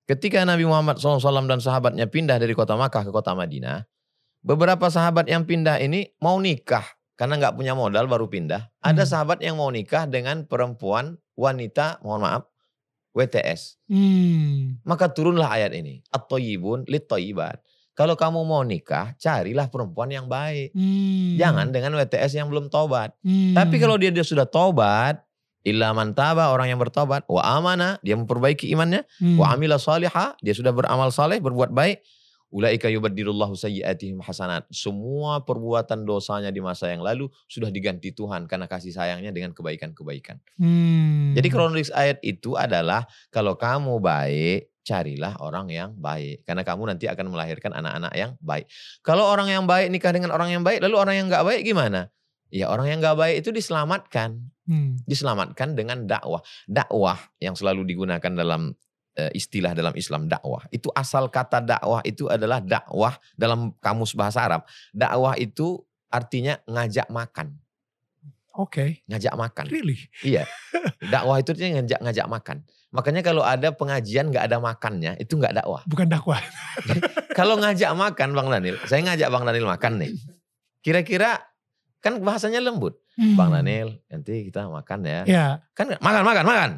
Ketika 0.09 0.41
Nabi 0.45 0.65
Muhammad 0.65 0.97
SAW 0.97 1.45
dan 1.45 1.61
sahabatnya 1.61 2.09
pindah 2.09 2.41
dari 2.41 2.53
kota 2.57 2.73
Makkah 2.73 3.05
ke 3.05 3.11
kota 3.13 3.37
Madinah, 3.37 3.85
beberapa 4.45 4.85
sahabat 4.87 5.25
yang 5.25 5.43
pindah 5.43 5.81
ini 5.81 6.13
mau 6.21 6.37
nikah. 6.37 6.85
Karena 7.15 7.39
nggak 7.39 7.55
punya 7.55 7.73
modal 7.73 8.05
baru 8.05 8.27
pindah. 8.27 8.69
Ada 8.83 9.07
Hmm. 9.07 9.09
sahabat 9.09 9.39
yang 9.41 9.55
mau 9.57 9.71
nikah 9.71 10.03
dengan 10.05 10.43
perempuan, 10.45 11.15
wanita, 11.33 12.03
mohon 12.03 12.27
maaf, 12.27 12.43
WTS. 13.15 13.79
Hmm. 13.87 14.83
Maka 14.83 15.07
turunlah 15.09 15.47
ayat 15.47 15.71
ini. 15.73 16.03
At-tayyibun 16.11 16.83
lit-tayyibat. 16.85 17.63
Kalau 17.95 18.19
kamu 18.19 18.43
mau 18.43 18.59
nikah, 18.67 19.15
carilah 19.15 19.71
perempuan 19.71 20.11
yang 20.11 20.27
baik. 20.27 20.75
Hmm. 20.75 21.39
Jangan 21.39 21.71
dengan 21.71 21.95
WTS 21.95 22.35
yang 22.35 22.51
belum 22.51 22.67
tobat. 22.67 23.15
Hmm. 23.23 23.55
Tapi 23.55 23.79
kalau 23.79 23.95
dia, 23.95 24.11
dia 24.11 24.27
sudah 24.27 24.43
tobat, 24.43 25.23
illa 25.63 25.95
man 25.95 26.11
taba, 26.11 26.51
orang 26.51 26.75
yang 26.75 26.79
bertobat, 26.83 27.23
wa 27.31 27.39
amana, 27.39 27.95
dia 28.03 28.19
memperbaiki 28.19 28.67
imannya, 28.75 29.07
Hmm. 29.23 29.39
wa 29.39 29.55
amila 29.55 29.79
salihah, 29.79 30.35
dia 30.43 30.51
sudah 30.51 30.75
beramal 30.75 31.07
saleh, 31.15 31.39
berbuat 31.39 31.71
baik, 31.71 32.03
ulaika 32.55 32.87
yubaddilullahu 32.87 33.51
sayyiatihim 33.59 34.23
hasanat. 34.23 34.63
Semua 34.71 35.43
perbuatan 35.43 36.07
dosanya 36.07 36.55
di 36.55 36.63
masa 36.63 36.87
yang 36.87 37.03
lalu 37.03 37.27
sudah 37.51 37.67
diganti 37.67 38.15
Tuhan 38.15 38.47
karena 38.47 38.71
kasih 38.71 38.95
sayangnya 38.95 39.35
dengan 39.35 39.51
kebaikan-kebaikan. 39.51 40.39
Hmm. 40.55 41.35
Jadi 41.35 41.47
kronologis 41.51 41.91
ayat 41.91 42.23
itu 42.23 42.55
adalah 42.55 43.03
kalau 43.27 43.59
kamu 43.59 43.99
baik, 43.99 44.71
carilah 44.87 45.35
orang 45.43 45.67
yang 45.67 45.91
baik. 45.99 46.47
Karena 46.47 46.63
kamu 46.63 46.95
nanti 46.95 47.11
akan 47.11 47.27
melahirkan 47.27 47.75
anak-anak 47.75 48.13
yang 48.15 48.31
baik. 48.39 48.71
Kalau 49.03 49.27
orang 49.27 49.51
yang 49.51 49.67
baik 49.67 49.91
nikah 49.91 50.15
dengan 50.15 50.31
orang 50.31 50.55
yang 50.55 50.63
baik, 50.63 50.79
lalu 50.79 50.95
orang 50.95 51.15
yang 51.19 51.27
nggak 51.27 51.43
baik 51.43 51.61
gimana? 51.67 52.07
Ya 52.53 52.71
orang 52.71 52.87
yang 52.87 53.03
nggak 53.03 53.17
baik 53.19 53.35
itu 53.43 53.51
diselamatkan. 53.51 54.39
Hmm. 54.63 54.95
Diselamatkan 55.03 55.75
dengan 55.75 56.07
dakwah. 56.07 56.39
Dakwah 56.71 57.19
yang 57.43 57.57
selalu 57.59 57.83
digunakan 57.83 58.31
dalam 58.31 58.71
istilah 59.31 59.71
dalam 59.71 59.95
Islam 59.95 60.27
dakwah. 60.27 60.67
Itu 60.69 60.91
asal 60.91 61.31
kata 61.31 61.63
dakwah 61.63 62.03
itu 62.03 62.27
adalah 62.27 62.59
dakwah 62.59 63.15
dalam 63.39 63.71
kamus 63.79 64.11
bahasa 64.13 64.43
Arab. 64.43 64.61
Dakwah 64.91 65.39
itu 65.39 65.79
artinya 66.11 66.59
ngajak 66.67 67.07
makan. 67.11 67.55
Oke. 68.55 69.03
Ngajak 69.11 69.35
makan. 69.35 69.65
Really? 69.67 69.99
Iya. 70.23 70.47
Dakwah 71.11 71.43
itu 71.43 71.51
artinya 71.51 71.83
ngajak 71.83 71.99
ngajak 72.07 72.27
makan. 72.31 72.57
Makanya 72.95 73.21
kalau 73.27 73.43
ada 73.43 73.75
pengajian 73.75 74.31
nggak 74.31 74.47
ada 74.47 74.57
makannya, 74.63 75.19
itu 75.19 75.35
nggak 75.35 75.59
dakwah. 75.59 75.83
Bukan 75.83 76.07
dakwah. 76.07 76.39
Kalau 77.35 77.59
ngajak 77.59 77.91
makan 77.91 78.31
Bang 78.31 78.47
Daniel, 78.47 78.79
saya 78.87 79.03
ngajak 79.03 79.27
Bang 79.27 79.43
Daniel 79.43 79.67
makan 79.67 79.99
nih. 79.99 80.15
Kira-kira 80.79 81.43
kan 81.99 82.23
bahasanya 82.23 82.63
lembut. 82.63 82.95
Hmm. 83.19 83.35
Bang 83.35 83.51
Daniel, 83.51 83.99
nanti 84.07 84.47
kita 84.47 84.71
makan 84.71 85.03
ya. 85.03 85.21
Ya. 85.27 85.45
Kan 85.75 85.91
makan 85.99 86.23
makan 86.23 86.45
makan. 86.47 86.71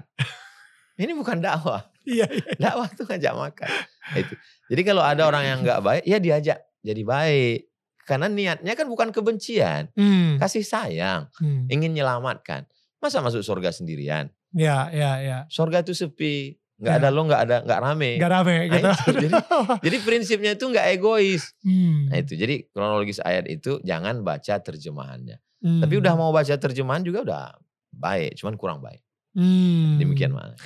Ini 0.97 1.13
bukan 1.13 1.37
dakwah. 1.37 1.85
Iya. 2.07 2.25
iya. 2.31 2.51
Dakwah 2.55 2.87
tuh 2.89 3.03
ngajak 3.03 3.33
makan. 3.35 3.69
Itu. 4.15 4.33
Jadi 4.67 4.81
kalau 4.81 5.03
ada 5.03 5.23
orang 5.23 5.43
yang 5.43 5.59
nggak 5.61 5.79
baik, 5.79 6.03
ya 6.03 6.17
diajak 6.17 6.57
jadi 6.79 7.03
baik. 7.03 7.59
Karena 8.01 8.31
niatnya 8.31 8.71
kan 8.71 8.87
bukan 8.87 9.11
kebencian, 9.11 9.91
Hmm. 9.91 10.39
kasih 10.39 10.63
sayang, 10.63 11.27
Hmm. 11.35 11.67
ingin 11.67 11.91
menyelamatkan. 11.91 12.63
Masa 12.97 13.19
masuk 13.19 13.43
surga 13.43 13.69
sendirian? 13.69 14.31
Ya, 14.55 14.87
ya, 14.89 15.19
ya. 15.19 15.37
Surga 15.51 15.83
itu 15.83 15.91
sepi, 15.91 16.55
nggak 16.79 16.93
Ya. 16.93 16.99
ada 17.03 17.09
lo, 17.11 17.27
nggak 17.27 17.41
ada 17.43 17.55
nggak 17.61 17.79
rame. 17.83 18.11
Gak 18.15 18.31
rame 18.31 18.55
Nah, 18.55 18.63
gitu. 18.71 18.87
itu. 18.87 19.11
Jadi- 19.19 19.35
Jadi 19.85 19.97
prinsipnya 20.01 20.51
itu 20.53 20.65
nggak 20.65 20.87
egois. 20.89 21.51
Hmm. 21.59 22.07
Nah 22.07 22.17
itu, 22.17 22.33
jadi 22.33 22.63
kronologis 22.71 23.19
ayat 23.19 23.43
itu 23.45 23.83
jangan 23.83 24.23
baca 24.23 24.55
terjemahannya. 24.57 25.37
Hmm. 25.59 25.81
Tapi 25.83 25.93
udah 25.97 26.13
mau 26.15 26.31
baca 26.31 26.53
terjemahan 26.53 27.03
juga 27.03 27.19
udah 27.21 27.45
baik, 27.91 28.39
cuman 28.39 28.55
kurang 28.55 28.79
baik. 28.79 29.03
Hmm. 29.37 30.01
Demikian 30.01 30.33
mana? 30.33 30.57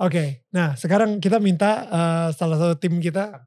Oke, 0.00 0.42
nah 0.48 0.72
sekarang 0.74 1.20
kita 1.20 1.36
minta 1.38 1.84
eh, 1.84 2.28
salah 2.32 2.56
satu 2.56 2.74
tim 2.80 2.96
kita. 2.96 3.44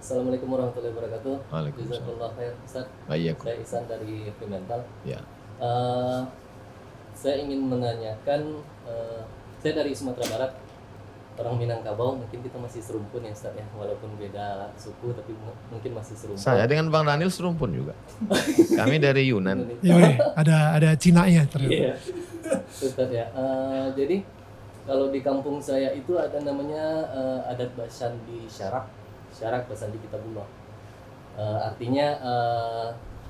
Assalamualaikum 0.00 0.48
warahmatullahi 0.48 0.94
wabarakatuh. 0.96 1.34
Waalaikumsalam. 1.52 2.32
Khair 2.32 2.52
Ustaz. 2.64 2.86
Saya 3.04 3.54
Ihsan 3.60 3.84
dari 3.84 4.32
Fremantle. 4.32 4.82
Ya. 5.04 5.20
Eh, 5.60 6.20
saya 7.12 7.36
ingin 7.36 7.68
menanyakan, 7.68 8.64
eh, 8.88 9.22
saya 9.60 9.72
dari 9.76 9.92
Sumatera 9.92 10.24
Barat, 10.32 10.52
orang 11.38 11.54
Minangkabau. 11.60 12.16
Mungkin 12.16 12.40
kita 12.40 12.56
masih 12.56 12.80
serumpun 12.80 13.22
ya 13.22 13.30
Ustaz 13.30 13.52
ya, 13.54 13.66
walaupun 13.76 14.10
beda 14.16 14.72
suku 14.74 15.12
tapi 15.12 15.36
mu- 15.36 15.58
mungkin 15.68 15.92
masih 15.94 16.16
serumpun. 16.16 16.40
Saya 16.40 16.64
dengan 16.64 16.88
Bang 16.88 17.04
Daniel 17.04 17.28
serumpun 17.28 17.70
juga. 17.70 17.92
Kami 18.72 18.96
dari 18.98 19.28
Yunan. 19.30 19.68
Ya, 19.84 19.94
boleh. 19.94 20.16
ada 20.34 20.56
ada 20.74 20.90
Cina-nya 20.96 21.44
ternyata. 21.46 21.74
Iya, 21.74 21.92
Ustaz 22.68 23.10
ya. 23.10 23.26
Eh, 23.32 23.86
jadi 23.94 24.16
kalau 24.88 25.12
di 25.12 25.20
kampung 25.20 25.60
saya 25.60 25.92
itu 25.92 26.16
ada 26.16 26.40
namanya 26.40 27.04
eh, 27.12 27.50
adat 27.52 27.70
basan 27.76 28.16
di 28.24 28.48
syarak, 28.48 28.88
syarak 29.34 29.68
basan 29.68 29.92
di 29.92 29.98
kitabullah. 30.00 30.48
Eh, 31.36 31.58
artinya 31.60 32.06
eh, 32.18 32.88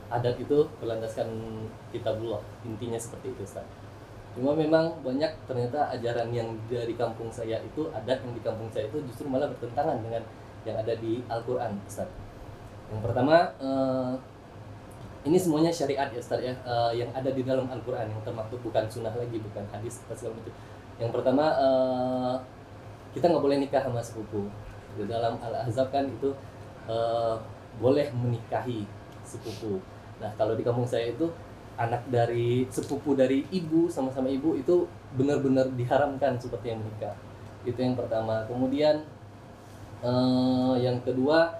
adat 0.09 0.39
itu 0.41 0.65
berlandaskan 0.81 1.29
kitabullah. 1.91 2.41
Intinya 2.65 2.97
seperti 2.97 3.35
itu, 3.35 3.43
Ustaz. 3.45 3.67
Cuma 4.39 4.55
memang 4.55 5.03
banyak 5.03 5.35
ternyata 5.51 5.91
ajaran 5.99 6.31
yang 6.31 6.55
dari 6.71 6.95
kampung 6.95 7.27
saya 7.33 7.59
itu 7.59 7.91
adat 7.91 8.23
yang 8.23 8.33
di 8.37 8.43
kampung 8.45 8.71
saya 8.71 8.87
itu 8.87 9.03
justru 9.11 9.27
malah 9.27 9.51
bertentangan 9.51 9.99
dengan 9.99 10.23
yang 10.63 10.79
ada 10.79 10.95
di 10.95 11.27
Al-Qur'an, 11.27 11.75
Ustaz. 11.85 12.07
Yang 12.89 13.01
pertama 13.03 13.51
eh, 13.59 14.13
ini 15.27 15.35
semuanya 15.35 15.75
syariat 15.75 16.07
ya 16.15 16.21
Ustaz 16.23 16.39
ya 16.39 16.55
eh, 16.55 16.93
yang 17.03 17.11
ada 17.11 17.31
di 17.35 17.43
dalam 17.43 17.67
Al-Qur'an 17.67 18.07
yang 18.07 18.23
termaktub 18.23 18.63
bukan 18.63 18.87
sunnah 18.87 19.11
lagi 19.19 19.43
bukan 19.43 19.67
hadis 19.75 20.05
apa 20.07 20.15
segala 20.15 20.39
macam. 20.39 20.55
Yang 20.99 21.11
pertama 21.15 21.45
eh, 21.59 22.35
kita 23.17 23.25
nggak 23.27 23.45
boleh 23.45 23.59
nikah 23.59 23.83
sama 23.83 24.01
sepupu. 24.03 24.47
Di 24.95 25.05
dalam 25.11 25.39
Al-Ahzab 25.43 25.91
kan 25.91 26.07
itu 26.07 26.31
eh, 26.87 27.37
boleh 27.83 28.07
menikahi 28.15 28.87
sepupu. 29.27 29.83
Nah, 30.19 30.31
kalau 30.35 30.59
di 30.59 30.63
kampung 30.63 30.87
saya 30.87 31.15
itu 31.15 31.31
anak 31.79 32.03
dari 32.11 32.67
sepupu 32.71 33.15
dari 33.15 33.47
ibu 33.55 33.87
sama-sama 33.87 34.27
ibu 34.27 34.59
itu 34.59 34.91
benar-benar 35.15 35.71
diharamkan 35.79 36.39
seperti 36.39 36.75
yang 36.75 36.83
menikah. 36.83 37.15
Itu 37.63 37.79
yang 37.79 37.95
pertama. 37.95 38.47
Kemudian 38.47 39.03
eh, 40.03 40.75
yang 40.79 41.03
kedua 41.03 41.59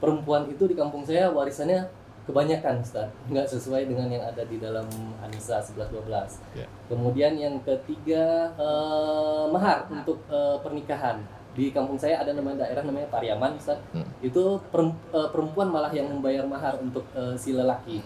perempuan 0.00 0.48
itu 0.52 0.68
di 0.68 0.76
kampung 0.76 1.04
saya 1.04 1.32
warisannya 1.32 2.03
kebanyakan 2.24 2.80
Ustaz. 2.80 3.08
Nggak 3.28 3.46
sesuai 3.48 3.84
dengan 3.84 4.08
yang 4.08 4.24
ada 4.24 4.42
di 4.44 4.56
dalam 4.56 4.84
Anisa 5.20 5.60
11-12 5.60 6.40
Ya. 6.56 6.66
kemudian 6.88 7.36
yang 7.36 7.60
ketiga 7.60 8.48
eh, 8.56 9.44
mahar 9.52 9.84
untuk 9.88 10.20
eh, 10.28 10.56
pernikahan. 10.60 11.20
Di 11.54 11.70
kampung 11.70 11.94
saya 11.94 12.18
ada 12.18 12.34
namanya 12.34 12.66
daerah 12.66 12.82
namanya 12.82 13.06
Pariaman 13.12 13.54
Ustaz. 13.54 13.78
Hmm. 13.92 14.08
itu 14.24 14.58
eh, 14.74 15.28
perempuan 15.30 15.68
malah 15.70 15.92
yang 15.92 16.08
membayar 16.08 16.42
mahar 16.48 16.80
untuk 16.80 17.04
eh, 17.12 17.36
si 17.36 17.52
lelaki. 17.52 18.00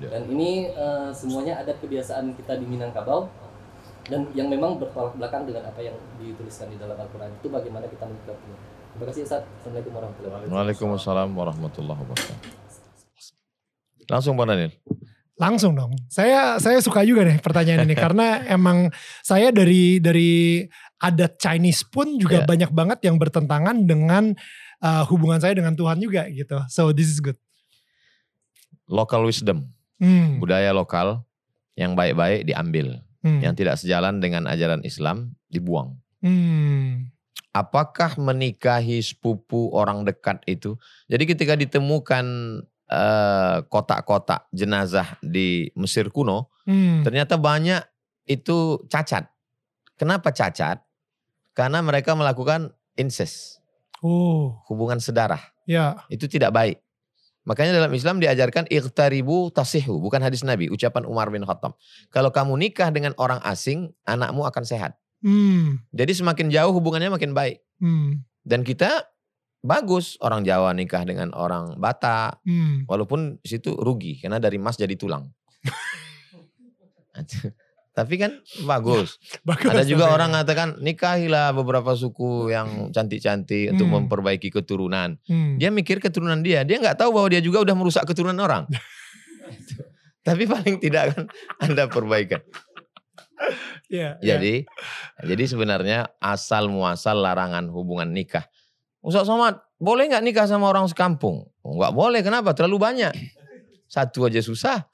Ya. 0.00 0.08
dan 0.08 0.24
ini 0.26 0.66
eh, 0.72 1.10
semuanya 1.14 1.62
ada 1.62 1.72
kebiasaan 1.76 2.34
kita 2.36 2.58
di 2.58 2.66
Minangkabau. 2.68 3.28
Dan 4.02 4.26
yang 4.34 4.50
memang 4.50 4.82
bertolak 4.82 5.14
belakang 5.14 5.46
dengan 5.46 5.62
apa 5.62 5.78
yang 5.78 5.94
dituliskan 6.18 6.66
di 6.66 6.74
dalam 6.74 6.98
Al-Quran. 6.98 7.30
Itu 7.38 7.46
bagaimana 7.46 7.86
kita 7.86 8.02
menyikapinya 8.02 8.58
terima 8.92 9.04
kasih 9.08 9.22
Ustaz. 9.24 9.42
Assalamualaikum 9.62 9.92
warahmatullahi 9.94 10.32
wabarakatuh. 10.34 10.52
Waalaikumsalam 10.58 11.28
warahmatullahi 11.32 12.00
wabarakatuh. 12.02 12.61
Langsung 14.12 14.36
Bang 14.36 14.52
Daniel. 14.52 14.76
Langsung 15.40 15.72
dong. 15.72 15.96
Saya 16.06 16.60
saya 16.60 16.76
suka 16.78 17.00
juga 17.02 17.24
nih 17.24 17.40
pertanyaan 17.40 17.88
ini 17.88 17.96
karena 18.04 18.44
emang 18.44 18.92
saya 19.24 19.48
dari 19.48 19.96
dari 19.98 20.62
adat 21.00 21.40
Chinese 21.40 21.82
pun 21.88 22.20
juga 22.20 22.44
Ya. 22.44 22.46
banyak 22.46 22.70
banget 22.70 22.98
yang 23.08 23.16
bertentangan 23.16 23.74
dengan 23.82 24.36
uh, 24.78 25.02
hubungan 25.08 25.40
saya 25.40 25.56
dengan 25.56 25.72
Tuhan 25.72 25.98
juga 25.98 26.28
gitu. 26.28 26.60
So 26.68 26.92
this 26.92 27.08
is 27.08 27.18
good. 27.18 27.40
Local 28.86 29.24
wisdom, 29.24 29.72
Hmm. 29.96 30.36
budaya 30.36 30.74
lokal 30.74 31.22
yang 31.78 31.94
baik-baik 31.96 32.44
diambil, 32.44 33.00
hmm, 33.24 33.40
yang 33.40 33.54
tidak 33.56 33.80
sejalan 33.80 34.20
dengan 34.20 34.44
ajaran 34.44 34.84
Islam 34.84 35.32
dibuang. 35.48 35.96
hmm, 36.20 37.08
Apakah 37.52 38.16
menikahi 38.16 39.00
sepupu 39.00 39.68
orang 39.72 40.02
dekat 40.02 40.40
itu? 40.48 40.76
Jadi 41.06 41.24
ketika 41.28 41.52
ditemukan 41.52 42.24
eh, 42.92 43.56
kotak-kotak 43.66 44.52
jenazah 44.52 45.16
di 45.24 45.72
Mesir 45.72 46.12
kuno, 46.12 46.52
hmm, 46.68 47.00
ternyata 47.02 47.40
banyak 47.40 47.80
itu 48.28 48.84
cacat. 48.86 49.32
Kenapa 49.96 50.28
cacat? 50.30 50.84
Karena 51.52 51.80
mereka 51.80 52.12
melakukan 52.12 52.72
incest, 52.94 53.60
Oh, 54.04 54.60
hubungan 54.68 54.98
sedarah. 54.98 55.40
ya. 55.64 55.94
Itu 56.08 56.26
tidak 56.26 56.52
baik. 56.52 56.76
Makanya 57.42 57.74
dalam 57.74 57.90
Islam 57.90 58.22
diajarkan 58.22 58.70
iqtaribu 58.70 59.50
tasihu, 59.50 59.98
bukan 59.98 60.22
hadis 60.22 60.46
Nabi, 60.46 60.70
ucapan 60.70 61.02
Umar 61.06 61.26
bin 61.26 61.42
Khattab. 61.42 61.74
Kalau 62.10 62.30
kamu 62.30 62.54
nikah 62.54 62.90
dengan 62.94 63.14
orang 63.18 63.42
asing, 63.42 63.90
anakmu 64.06 64.46
akan 64.46 64.62
sehat. 64.62 64.94
Hmm, 65.22 65.78
Jadi 65.90 66.18
semakin 66.18 66.50
jauh 66.50 66.70
hubungannya 66.70 67.10
makin 67.10 67.30
baik. 67.34 67.62
hmm, 67.78 68.22
Dan 68.42 68.62
kita 68.62 69.06
bagus 69.62 70.18
orang 70.18 70.42
Jawa 70.42 70.74
nikah 70.74 71.06
dengan 71.06 71.30
orang 71.32 71.78
Batak, 71.78 72.42
hmm. 72.42 72.84
walaupun 72.84 73.38
situ 73.40 73.72
rugi 73.72 74.18
karena 74.18 74.42
dari 74.42 74.58
emas 74.58 74.74
jadi 74.74 74.92
tulang. 74.98 75.30
Tapi 77.92 78.16
kan 78.16 78.32
bagus. 78.64 79.20
Bagus. 79.48 79.68
Ada 79.68 79.84
juga 79.84 80.08
tapi- 80.08 80.16
orang 80.16 80.28
mengatakan 80.32 80.68
nikahilah 80.80 81.52
beberapa 81.52 81.92
suku 81.92 82.48
yang 82.48 82.88
cantik-cantik 82.88 83.76
untuk 83.76 83.84
Hmm. 83.84 84.08
memperbaiki 84.08 84.48
keturunan. 84.48 85.20
Hmm. 85.28 85.60
Dia 85.60 85.68
mikir 85.68 86.00
keturunan 86.00 86.40
dia, 86.40 86.64
dia 86.64 86.80
nggak 86.80 86.96
tahu 86.96 87.12
bahwa 87.12 87.28
dia 87.28 87.44
juga 87.44 87.60
udah 87.60 87.76
merusak 87.76 88.08
keturunan 88.08 88.40
orang. 88.40 88.64
Tapi 90.26 90.48
paling 90.48 90.80
tidak 90.80 91.12
kan 91.12 91.22
Anda 91.60 91.84
perbaikan. 91.84 92.40
Iya, 93.92 94.16
iya. 94.24 94.38
Jadi, 94.40 94.64
jadi 95.28 95.44
sebenarnya 95.44 95.98
asal 96.16 96.72
muasal 96.72 97.20
larangan 97.20 97.68
hubungan 97.68 98.08
nikah 98.08 98.46
Ustaz 99.02 99.26
Somad, 99.26 99.58
boleh 99.82 100.06
nggak 100.06 100.22
nikah 100.22 100.46
sama 100.46 100.70
orang 100.70 100.86
sekampung? 100.86 101.42
Oh, 101.66 101.74
nggak 101.74 101.90
boleh, 101.90 102.20
kenapa? 102.22 102.54
Terlalu 102.54 102.78
banyak. 102.78 103.12
Satu 103.90 104.30
aja 104.30 104.38
susah. 104.38 104.86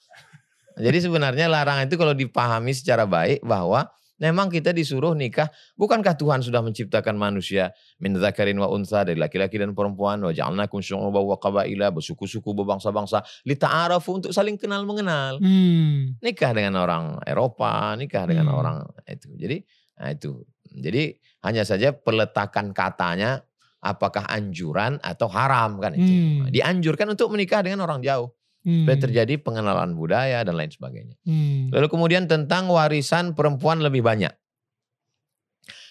Jadi 0.79 1.05
sebenarnya 1.05 1.51
larangan 1.51 1.85
itu 1.85 2.01
kalau 2.01 2.15
dipahami 2.17 2.73
secara 2.73 3.05
baik 3.05 3.43
bahwa 3.43 3.91
memang 4.17 4.47
kita 4.47 4.71
disuruh 4.71 5.11
nikah. 5.13 5.51
Bukankah 5.75 6.15
Tuhan 6.15 6.39
sudah 6.41 6.63
menciptakan 6.63 7.19
manusia 7.19 7.75
min 7.99 8.15
zakarin 8.15 8.59
wa 8.63 8.71
unsa 8.71 9.03
dari 9.03 9.19
laki-laki 9.19 9.59
dan 9.59 9.75
perempuan 9.75 10.23
wa 10.23 10.31
ja'alnakum 10.31 10.79
syu'uban 10.79 11.23
wa 11.23 11.35
qabaila 11.39 11.91
bersuku-suku 11.91 12.55
berbangsa-bangsa 12.55 13.23
lita'arafu 13.43 14.23
untuk 14.23 14.31
saling 14.31 14.55
kenal 14.55 14.87
mengenal. 14.87 15.43
Hmm. 15.43 16.15
Nikah 16.23 16.55
dengan 16.55 16.79
orang 16.79 17.19
Eropa, 17.27 17.95
nikah 17.99 18.25
dengan 18.27 18.47
Hmm. 18.51 18.59
orang 18.59 18.77
itu. 19.07 19.35
Jadi 19.35 19.57
nah 19.99 20.15
itu. 20.15 20.47
Jadi 20.79 21.03
hanya 21.43 21.67
saja 21.67 21.91
peletakan 21.91 22.71
katanya 22.71 23.43
apakah 23.79 24.27
anjuran 24.27 24.99
atau 25.01 25.31
haram 25.31 25.79
kan 25.79 25.95
itu. 25.95 26.07
Hmm. 26.07 26.51
Dianjurkan 26.51 27.15
untuk 27.15 27.31
menikah 27.31 27.63
dengan 27.63 27.87
orang 27.87 28.03
jauh 28.03 28.35
Hmm. 28.67 28.85
supaya 28.85 28.99
terjadi 28.99 29.39
pengenalan 29.39 29.95
budaya 29.95 30.43
dan 30.43 30.59
lain 30.59 30.69
sebagainya. 30.69 31.15
Hmm. 31.23 31.71
Lalu 31.71 31.87
kemudian 31.89 32.27
tentang 32.27 32.67
warisan 32.67 33.33
perempuan 33.39 33.79
lebih 33.79 34.03
banyak. 34.03 34.35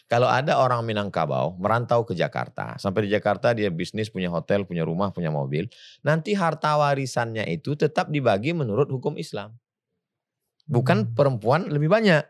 Kalau 0.07 0.31
ada 0.31 0.59
orang 0.63 0.87
Minangkabau 0.87 1.59
merantau 1.59 2.07
ke 2.07 2.15
Jakarta, 2.15 2.79
sampai 2.79 3.07
di 3.07 3.09
Jakarta 3.11 3.51
dia 3.51 3.67
bisnis, 3.67 4.07
punya 4.07 4.31
hotel, 4.31 4.63
punya 4.63 4.87
rumah, 4.87 5.11
punya 5.11 5.27
mobil, 5.27 5.67
nanti 5.99 6.31
harta 6.31 6.79
warisannya 6.79 7.43
itu 7.51 7.75
tetap 7.75 8.07
dibagi 8.07 8.55
menurut 8.55 8.87
hukum 8.87 9.19
Islam. 9.19 9.55
Bukan 10.67 11.07
Hmm. 11.07 11.11
perempuan 11.15 11.67
lebih 11.67 11.91
banyak. 11.91 12.23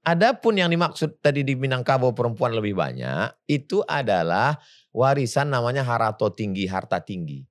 Adapun 0.00 0.56
yang 0.56 0.70
dimaksud 0.70 1.18
tadi 1.20 1.42
di 1.42 1.58
Minangkabau 1.58 2.14
perempuan 2.14 2.54
lebih 2.54 2.78
banyak, 2.78 3.50
itu 3.50 3.82
adalah 3.84 4.56
warisan 4.90 5.50
namanya 5.50 5.82
harato 5.86 6.30
tinggi, 6.30 6.66
harta 6.66 7.00
tinggi. 7.02 7.46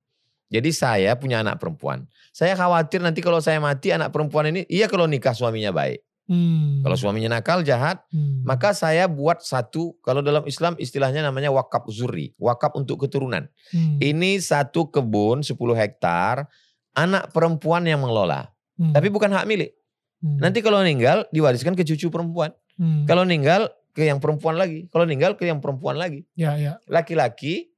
Jadi 0.50 0.74
saya 0.74 1.14
punya 1.14 1.46
anak 1.46 1.62
perempuan. 1.62 2.10
Saya 2.34 2.58
khawatir 2.58 3.06
nanti 3.06 3.22
kalau 3.22 3.38
saya 3.38 3.62
mati 3.62 3.94
anak 3.94 4.10
perempuan 4.10 4.50
ini, 4.50 4.66
iya 4.66 4.90
kalau 4.90 5.06
nikah 5.06 5.34
suaminya 5.38 5.70
baik. 5.70 6.02
Hmm. 6.30 6.86
Kalau 6.86 6.94
suaminya 6.94 7.42
nakal, 7.42 7.66
jahat, 7.66 8.06
Hmm. 8.14 8.46
maka 8.46 8.74
saya 8.78 9.10
buat 9.10 9.42
satu, 9.42 9.98
kalau 10.06 10.22
dalam 10.22 10.46
Islam 10.46 10.78
istilahnya 10.78 11.26
namanya 11.26 11.50
wakaf 11.50 11.90
zuri, 11.90 12.38
wakaf 12.38 12.78
untuk 12.78 13.02
keturunan. 13.02 13.50
Hmm. 13.74 13.98
Ini 13.98 14.38
satu 14.38 14.94
kebun 14.94 15.42
10 15.42 15.74
hektar, 15.74 16.46
anak 16.94 17.34
perempuan 17.34 17.82
yang 17.86 18.06
mengelola. 18.06 18.54
Hmm. 18.78 18.94
Tapi 18.94 19.10
bukan 19.10 19.34
hak 19.34 19.50
milik. 19.50 19.74
Hmm. 20.22 20.38
Nanti 20.38 20.62
kalau 20.62 20.86
meninggal 20.86 21.26
diwariskan 21.34 21.74
ke 21.74 21.82
cucu 21.82 22.14
perempuan. 22.14 22.54
Hmm. 22.78 23.10
Kalau 23.10 23.26
meninggal 23.26 23.74
ke 24.00 24.08
yang 24.08 24.24
perempuan 24.24 24.56
lagi. 24.56 24.88
Kalau 24.88 25.04
meninggal 25.04 25.36
ke 25.36 25.44
yang 25.44 25.60
perempuan 25.60 26.00
lagi. 26.00 26.24
ya 26.40 26.56
ya. 26.56 26.80
Laki-laki, 26.88 27.76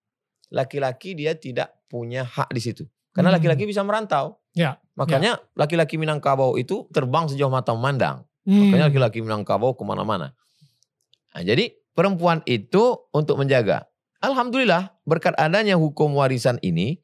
laki-laki 0.54 1.18
dia 1.18 1.34
tidak 1.34 1.74
punya 1.90 2.22
hak 2.22 2.54
di 2.54 2.62
situ. 2.62 2.86
Karena 3.12 3.34
Hmm. 3.34 3.42
laki-laki 3.42 3.66
bisa 3.66 3.82
merantau. 3.82 4.38
Ya, 4.54 4.78
Makanya 5.00 5.40
laki-laki 5.56 5.96
Minangkabau 5.98 6.60
itu 6.60 6.86
terbang 6.94 7.26
sejauh 7.26 7.50
mata 7.50 7.74
memandang. 7.74 8.28
Hmm. 8.46 8.70
Makanya 8.70 8.94
laki-laki 8.94 9.20
Minangkabau 9.24 9.74
ke 9.74 9.82
mana-mana. 9.82 10.36
Nah, 11.34 11.42
jadi 11.42 11.74
perempuan 11.96 12.44
itu 12.46 13.00
untuk 13.16 13.40
menjaga. 13.40 13.88
Alhamdulillah 14.22 14.94
berkat 15.08 15.34
adanya 15.40 15.80
hukum 15.80 16.14
warisan 16.14 16.62
ini, 16.62 17.02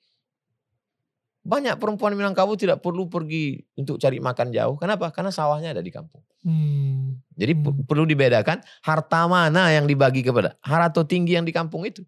banyak 1.47 1.79
perempuan 1.79 2.11
Minangkabau 2.11 2.59
tidak 2.59 2.83
perlu 2.83 3.07
pergi 3.07 3.55
untuk 3.79 3.95
cari 3.95 4.19
makan 4.19 4.51
jauh. 4.51 4.75
Kenapa? 4.75 5.07
Karena 5.15 5.31
sawahnya 5.31 5.71
ada 5.71 5.79
di 5.79 5.87
kampung. 5.87 6.19
Hmm. 6.43 7.23
Jadi 7.39 7.55
Hmm. 7.55 7.87
perlu 7.87 8.03
dibedakan 8.03 8.59
harta 8.83 9.31
mana 9.31 9.71
yang 9.71 9.87
dibagi 9.87 10.27
kepada 10.27 10.59
harta 10.59 11.07
tinggi 11.07 11.39
yang 11.39 11.47
di 11.47 11.55
kampung 11.55 11.87
itu. 11.87 12.03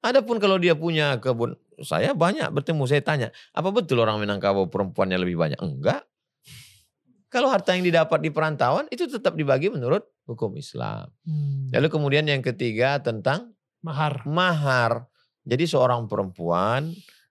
Adapun 0.00 0.40
kalau 0.40 0.56
dia 0.56 0.72
punya 0.72 1.20
kebun, 1.20 1.58
saya 1.84 2.14
banyak 2.16 2.48
bertemu, 2.54 2.86
saya 2.88 3.02
tanya, 3.04 3.28
apa 3.52 3.68
betul 3.74 3.98
orang 4.00 4.16
Minangkabau 4.22 4.70
perempuannya 4.72 5.18
lebih 5.20 5.36
banyak? 5.36 5.58
Enggak. 5.60 6.06
Kalau 7.28 7.52
harta 7.52 7.76
yang 7.76 7.84
didapat 7.84 8.24
di 8.24 8.32
perantauan 8.32 8.88
itu 8.88 9.04
tetap 9.04 9.36
dibagi 9.36 9.68
menurut 9.68 10.00
hukum 10.24 10.56
Islam. 10.56 11.12
Hmm. 11.28 11.68
Lalu 11.76 11.88
kemudian 11.92 12.24
yang 12.24 12.40
ketiga 12.40 12.96
tentang 13.04 13.52
Mahar. 13.84 14.24
mahar. 14.24 14.92
Jadi 15.44 15.68
seorang 15.68 16.08
perempuan 16.08 16.88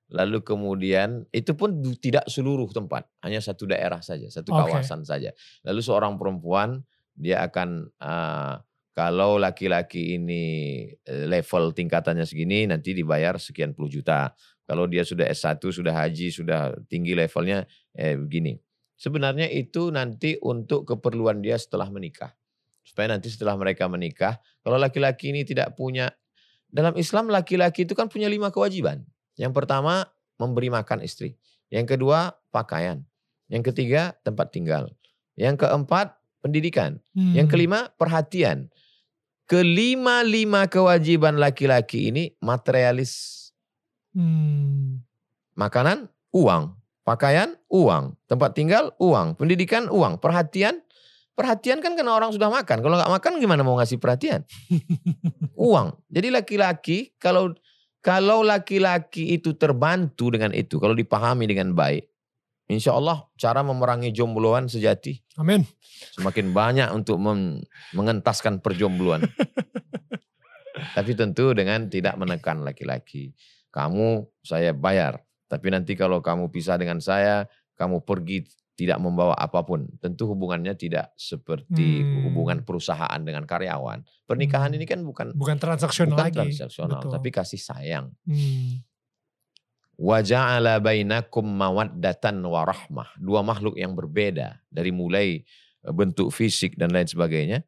lalu 0.08 0.40
kemudian 0.40 1.28
itu 1.36 1.52
pun 1.54 1.84
tidak 2.00 2.24
seluruh 2.32 2.72
tempat, 2.72 3.08
hanya 3.24 3.44
satu 3.44 3.68
daerah 3.68 4.00
saja, 4.00 4.32
satu 4.32 4.56
Oke. 4.56 4.72
kawasan 4.72 5.04
saja. 5.04 5.36
Lalu 5.68 5.82
seorang 5.84 6.16
perempuan 6.16 6.84
dia 7.12 7.44
akan 7.44 7.92
eh, 8.00 8.56
kalau 8.96 9.38
laki-laki 9.38 10.18
ini 10.18 10.44
eh, 11.06 11.26
level 11.28 11.76
tingkatannya 11.76 12.24
segini 12.24 12.66
nanti 12.66 12.96
dibayar 12.96 13.36
sekian 13.38 13.76
puluh 13.76 13.92
juta. 13.92 14.32
Kalau 14.68 14.84
dia 14.84 15.08
sudah 15.08 15.32
S1, 15.32 15.64
sudah 15.64 15.96
haji, 15.96 16.28
sudah 16.28 16.76
tinggi 16.92 17.16
levelnya 17.16 17.64
eh 17.96 18.20
begini. 18.20 18.60
Sebenarnya 19.00 19.48
itu 19.48 19.94
nanti 19.96 20.36
untuk 20.44 20.84
keperluan 20.84 21.40
dia 21.40 21.56
setelah 21.56 21.88
menikah. 21.88 22.36
Supaya 22.84 23.16
nanti 23.16 23.32
setelah 23.32 23.56
mereka 23.56 23.88
menikah, 23.88 24.40
kalau 24.64 24.76
laki-laki 24.76 25.32
ini 25.32 25.48
tidak 25.48 25.76
punya 25.80 26.12
dalam 26.68 26.96
Islam 27.00 27.32
laki-laki 27.32 27.88
itu 27.88 27.96
kan 27.96 28.12
punya 28.12 28.28
lima 28.28 28.52
kewajiban. 28.52 29.08
Yang 29.38 29.54
pertama 29.54 30.10
memberi 30.42 30.74
makan 30.74 31.06
istri. 31.06 31.38
Yang 31.70 31.96
kedua 31.98 32.36
pakaian. 32.50 33.06
Yang 33.48 33.72
ketiga 33.72 34.18
tempat 34.26 34.52
tinggal. 34.52 34.92
Yang 35.38 35.64
keempat 35.64 36.18
pendidikan. 36.42 37.00
Hmm. 37.14 37.38
Yang 37.38 37.48
kelima 37.54 37.94
perhatian. 37.96 38.74
Kelima-lima 39.48 40.68
kewajiban 40.68 41.40
laki-laki 41.40 42.12
ini 42.12 42.36
materialis. 42.44 43.48
Hmm. 44.12 45.00
Makanan, 45.56 46.12
uang. 46.36 46.76
Pakaian, 47.08 47.56
uang. 47.72 48.20
Tempat 48.28 48.52
tinggal, 48.52 48.92
uang. 49.00 49.40
Pendidikan, 49.40 49.88
uang. 49.88 50.20
Perhatian, 50.20 50.84
perhatian 51.40 51.80
kan 51.80 51.96
karena 51.96 52.12
orang 52.12 52.36
sudah 52.36 52.52
makan. 52.52 52.84
Kalau 52.84 52.96
nggak 53.00 53.14
makan 53.14 53.32
gimana 53.40 53.64
mau 53.64 53.80
ngasih 53.80 53.96
perhatian? 54.02 54.44
uang. 55.56 55.96
Jadi 56.12 56.28
laki-laki 56.28 57.16
kalau 57.16 57.56
kalau 58.08 58.40
laki-laki 58.40 59.36
itu 59.36 59.52
terbantu 59.60 60.32
dengan 60.32 60.56
itu, 60.56 60.80
kalau 60.80 60.96
dipahami 60.96 61.44
dengan 61.44 61.76
baik, 61.76 62.08
insya 62.72 62.96
Allah 62.96 63.28
cara 63.36 63.60
memerangi 63.68 64.16
jombloan 64.16 64.72
sejati 64.72 65.20
Amin. 65.36 65.68
semakin 66.16 66.56
banyak 66.56 66.88
untuk 66.96 67.20
mengentaskan 67.92 68.64
perjombloan. 68.64 69.28
Tapi 70.96 71.12
tentu 71.20 71.52
dengan 71.52 71.92
tidak 71.92 72.16
menekan 72.16 72.64
laki-laki. 72.64 73.36
Kamu 73.76 74.24
saya 74.40 74.72
bayar, 74.72 75.20
tapi 75.46 75.70
nanti 75.70 75.94
kalau 75.94 76.24
kamu 76.24 76.50
pisah 76.50 76.80
dengan 76.82 76.98
saya, 76.98 77.46
kamu 77.78 78.02
pergi 78.02 78.48
tidak 78.78 79.02
membawa 79.02 79.34
apa 79.34 79.66
pun. 79.66 79.90
Tentu 79.98 80.30
hubungannya 80.30 80.78
tidak 80.78 81.10
seperti 81.18 82.06
Hmm. 82.06 82.30
hubungan 82.30 82.62
perusahaan 82.62 83.18
dengan 83.18 83.42
karyawan. 83.44 84.06
Pernikahan 84.24 84.70
Hmm. 84.70 84.78
ini 84.78 84.86
kan 84.86 85.02
bukan 85.02 85.34
Bukan 85.34 85.58
transaksional 85.58 86.14
bukan 86.14 86.26
lagi. 86.30 86.38
transaksional, 86.54 87.02
Betul. 87.02 87.12
tapi 87.18 87.30
kasih 87.34 87.58
sayang. 87.58 88.14
Hmm. 88.24 88.86
Wa 89.98 90.22
ja'ala 90.22 90.78
bainakum 90.78 91.42
mawaddatan 91.42 92.38
wa 92.46 92.62
rahmah. 92.62 93.18
Dua 93.18 93.42
makhluk 93.42 93.74
yang 93.76 93.98
berbeda 93.98 94.62
dari 94.70 94.94
mulai 94.94 95.42
eh, 95.82 95.94
bentuk 95.94 96.30
fisik 96.30 96.78
dan 96.78 96.94
lain 96.94 97.10
sebagainya. 97.10 97.66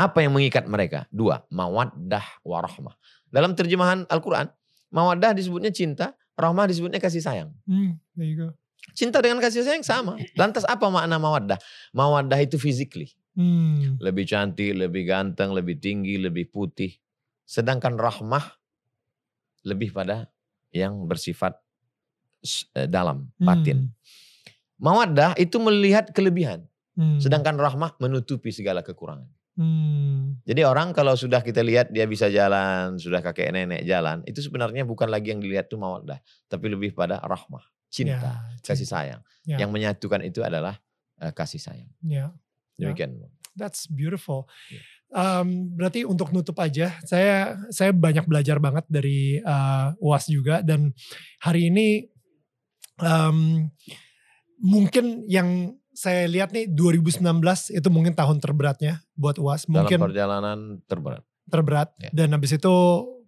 Apa 0.00 0.24
yang 0.24 0.32
mengikat 0.32 0.64
mereka? 0.64 1.04
Dua, 1.12 1.44
mawaddah 1.52 2.24
wa 2.40 2.64
rahmah. 2.64 2.96
Dalam 3.28 3.52
terjemahan 3.52 4.08
Al-Qur'an, 4.08 4.48
mawaddah 4.88 5.36
disebutnya 5.36 5.68
cinta, 5.68 6.16
rahmah 6.32 6.64
disebutnya 6.64 6.96
kasih 6.96 7.20
sayang. 7.20 7.52
Hmm. 7.68 8.00
There 8.16 8.24
you 8.24 8.36
go. 8.38 8.48
Cinta 8.92 9.22
dengan 9.22 9.38
kasih 9.38 9.62
sayang 9.62 9.86
sama. 9.86 10.18
Lantas 10.34 10.66
apa 10.66 10.90
makna 10.90 11.16
mawaddah? 11.16 11.58
Mawaddah 11.94 12.38
itu 12.42 12.58
physically. 12.58 13.14
Hmm. 13.32 13.96
Lebih 14.02 14.28
cantik, 14.28 14.76
lebih 14.76 15.08
ganteng, 15.08 15.56
lebih 15.56 15.80
tinggi, 15.80 16.20
lebih 16.20 16.52
putih. 16.52 16.92
Sedangkan 17.46 17.96
rahmah 17.96 18.44
lebih 19.62 19.94
pada 19.94 20.28
yang 20.74 21.06
bersifat 21.06 21.56
eh, 22.76 22.90
dalam, 22.90 23.30
batin. 23.38 23.88
Mawaddah 24.82 25.38
itu 25.38 25.62
melihat 25.62 26.10
kelebihan. 26.10 26.66
Hmm. 26.98 27.16
Sedangkan 27.22 27.56
rahmah 27.56 27.96
menutupi 28.02 28.52
segala 28.52 28.84
kekurangan. 28.84 29.30
Hmm. 29.52 30.40
Jadi 30.48 30.64
orang 30.64 30.96
kalau 30.96 31.12
sudah 31.12 31.44
kita 31.44 31.60
lihat 31.60 31.92
dia 31.92 32.08
bisa 32.08 32.32
jalan, 32.32 32.96
sudah 32.96 33.20
kakek 33.20 33.52
nenek 33.52 33.84
jalan, 33.84 34.24
itu 34.24 34.40
sebenarnya 34.40 34.88
bukan 34.88 35.12
lagi 35.12 35.28
yang 35.32 35.44
dilihat 35.44 35.68
itu 35.68 35.76
mawaddah, 35.76 36.18
tapi 36.48 36.72
lebih 36.72 36.96
pada 36.96 37.20
rahmah, 37.20 37.60
cinta, 37.92 38.40
Ya, 38.40 38.64
kasih 38.64 38.88
sayang. 38.88 39.20
Ya. 39.44 39.60
Yang 39.60 39.70
menyatukan 39.70 40.24
itu 40.24 40.40
adalah 40.40 40.80
eh, 41.20 41.32
kasih 41.36 41.60
sayang. 41.60 41.92
Ya. 42.00 42.32
Ya. 42.80 42.88
Demikian. 42.88 43.20
That's 43.52 43.84
beautiful. 43.84 44.48
Ya. 44.72 44.80
Um, 45.12 45.76
berarti 45.76 46.08
untuk 46.08 46.32
nutup 46.32 46.56
aja, 46.56 46.96
saya 47.04 47.60
saya 47.68 47.92
banyak 47.92 48.24
belajar 48.24 48.56
banget 48.56 48.88
dari 48.88 49.44
uh, 49.44 49.92
UAS 50.00 50.24
juga 50.24 50.64
dan 50.64 50.96
hari 51.36 51.68
ini 51.68 52.08
um, 52.96 53.68
mungkin 54.56 55.28
yang 55.28 55.76
saya 55.92 56.24
lihat 56.24 56.56
nih 56.56 56.72
2019 56.72 57.20
itu 57.76 57.88
mungkin 57.92 58.16
tahun 58.16 58.40
terberatnya 58.40 59.04
buat 59.12 59.36
UAS, 59.36 59.68
Dalam 59.68 59.84
mungkin 59.84 59.98
perjalanan 60.00 60.58
terberat. 60.88 61.22
terberat 61.44 61.88
Ya. 62.00 62.08
dan 62.16 62.32
habis 62.32 62.56
itu 62.56 62.74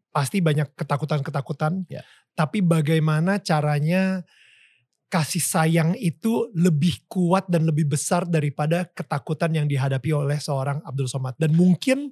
pasti 0.08 0.40
banyak 0.40 0.72
ketakutan-ketakutan. 0.72 1.84
Ya. 1.92 2.00
Tapi 2.32 2.64
bagaimana 2.64 3.44
caranya 3.44 4.24
kasih 5.14 5.38
sayang 5.38 5.94
itu 5.94 6.50
lebih 6.58 7.06
kuat 7.06 7.46
dan 7.46 7.70
lebih 7.70 7.86
besar 7.86 8.26
daripada 8.26 8.82
ketakutan 8.90 9.54
yang 9.54 9.70
dihadapi 9.70 10.10
oleh 10.10 10.42
seorang 10.42 10.82
Abdul 10.82 11.06
Somad. 11.06 11.38
Dan 11.38 11.54
mungkin 11.54 12.10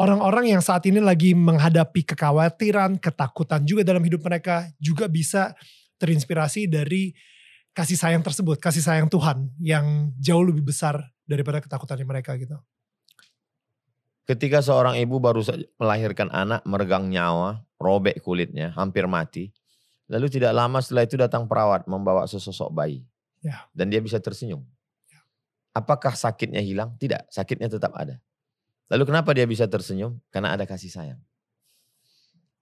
orang-orang 0.00 0.56
yang 0.56 0.64
saat 0.64 0.88
ini 0.88 0.96
lagi 0.96 1.36
menghadapi 1.36 2.08
kekhawatiran, 2.08 2.96
ketakutan 2.96 3.68
juga 3.68 3.84
dalam 3.84 4.00
hidup 4.00 4.24
mereka 4.24 4.64
juga 4.80 5.12
bisa 5.12 5.52
terinspirasi 6.00 6.64
dari 6.72 7.12
kasih 7.76 8.00
sayang 8.00 8.24
tersebut, 8.24 8.56
kasih 8.64 8.80
sayang 8.80 9.12
Tuhan 9.12 9.52
yang 9.60 10.08
jauh 10.16 10.40
lebih 10.40 10.64
besar 10.64 10.96
daripada 11.28 11.60
ketakutan 11.60 12.00
mereka 12.00 12.32
gitu. 12.40 12.56
Ketika 14.24 14.64
seorang 14.64 14.96
ibu 14.96 15.20
baru 15.20 15.44
melahirkan 15.76 16.32
anak, 16.32 16.64
meregang 16.64 17.12
nyawa, 17.12 17.60
robek 17.76 18.24
kulitnya, 18.24 18.72
hampir 18.72 19.04
mati. 19.04 19.52
Lalu 20.06 20.26
tidak 20.30 20.54
lama 20.54 20.78
setelah 20.78 21.02
itu 21.02 21.18
datang 21.18 21.50
perawat 21.50 21.90
membawa 21.90 22.26
sesosok 22.30 22.70
bayi. 22.70 23.02
Ya. 23.42 23.66
Dan 23.74 23.90
dia 23.90 23.98
bisa 23.98 24.22
tersenyum. 24.22 24.62
Apakah 25.74 26.14
sakitnya 26.14 26.62
hilang? 26.62 26.94
Tidak, 26.96 27.28
sakitnya 27.28 27.68
tetap 27.68 27.92
ada. 27.92 28.16
Lalu 28.86 29.02
kenapa 29.12 29.34
dia 29.34 29.44
bisa 29.44 29.66
tersenyum? 29.66 30.16
Karena 30.30 30.54
ada 30.54 30.64
kasih 30.64 30.88
sayang. 30.88 31.20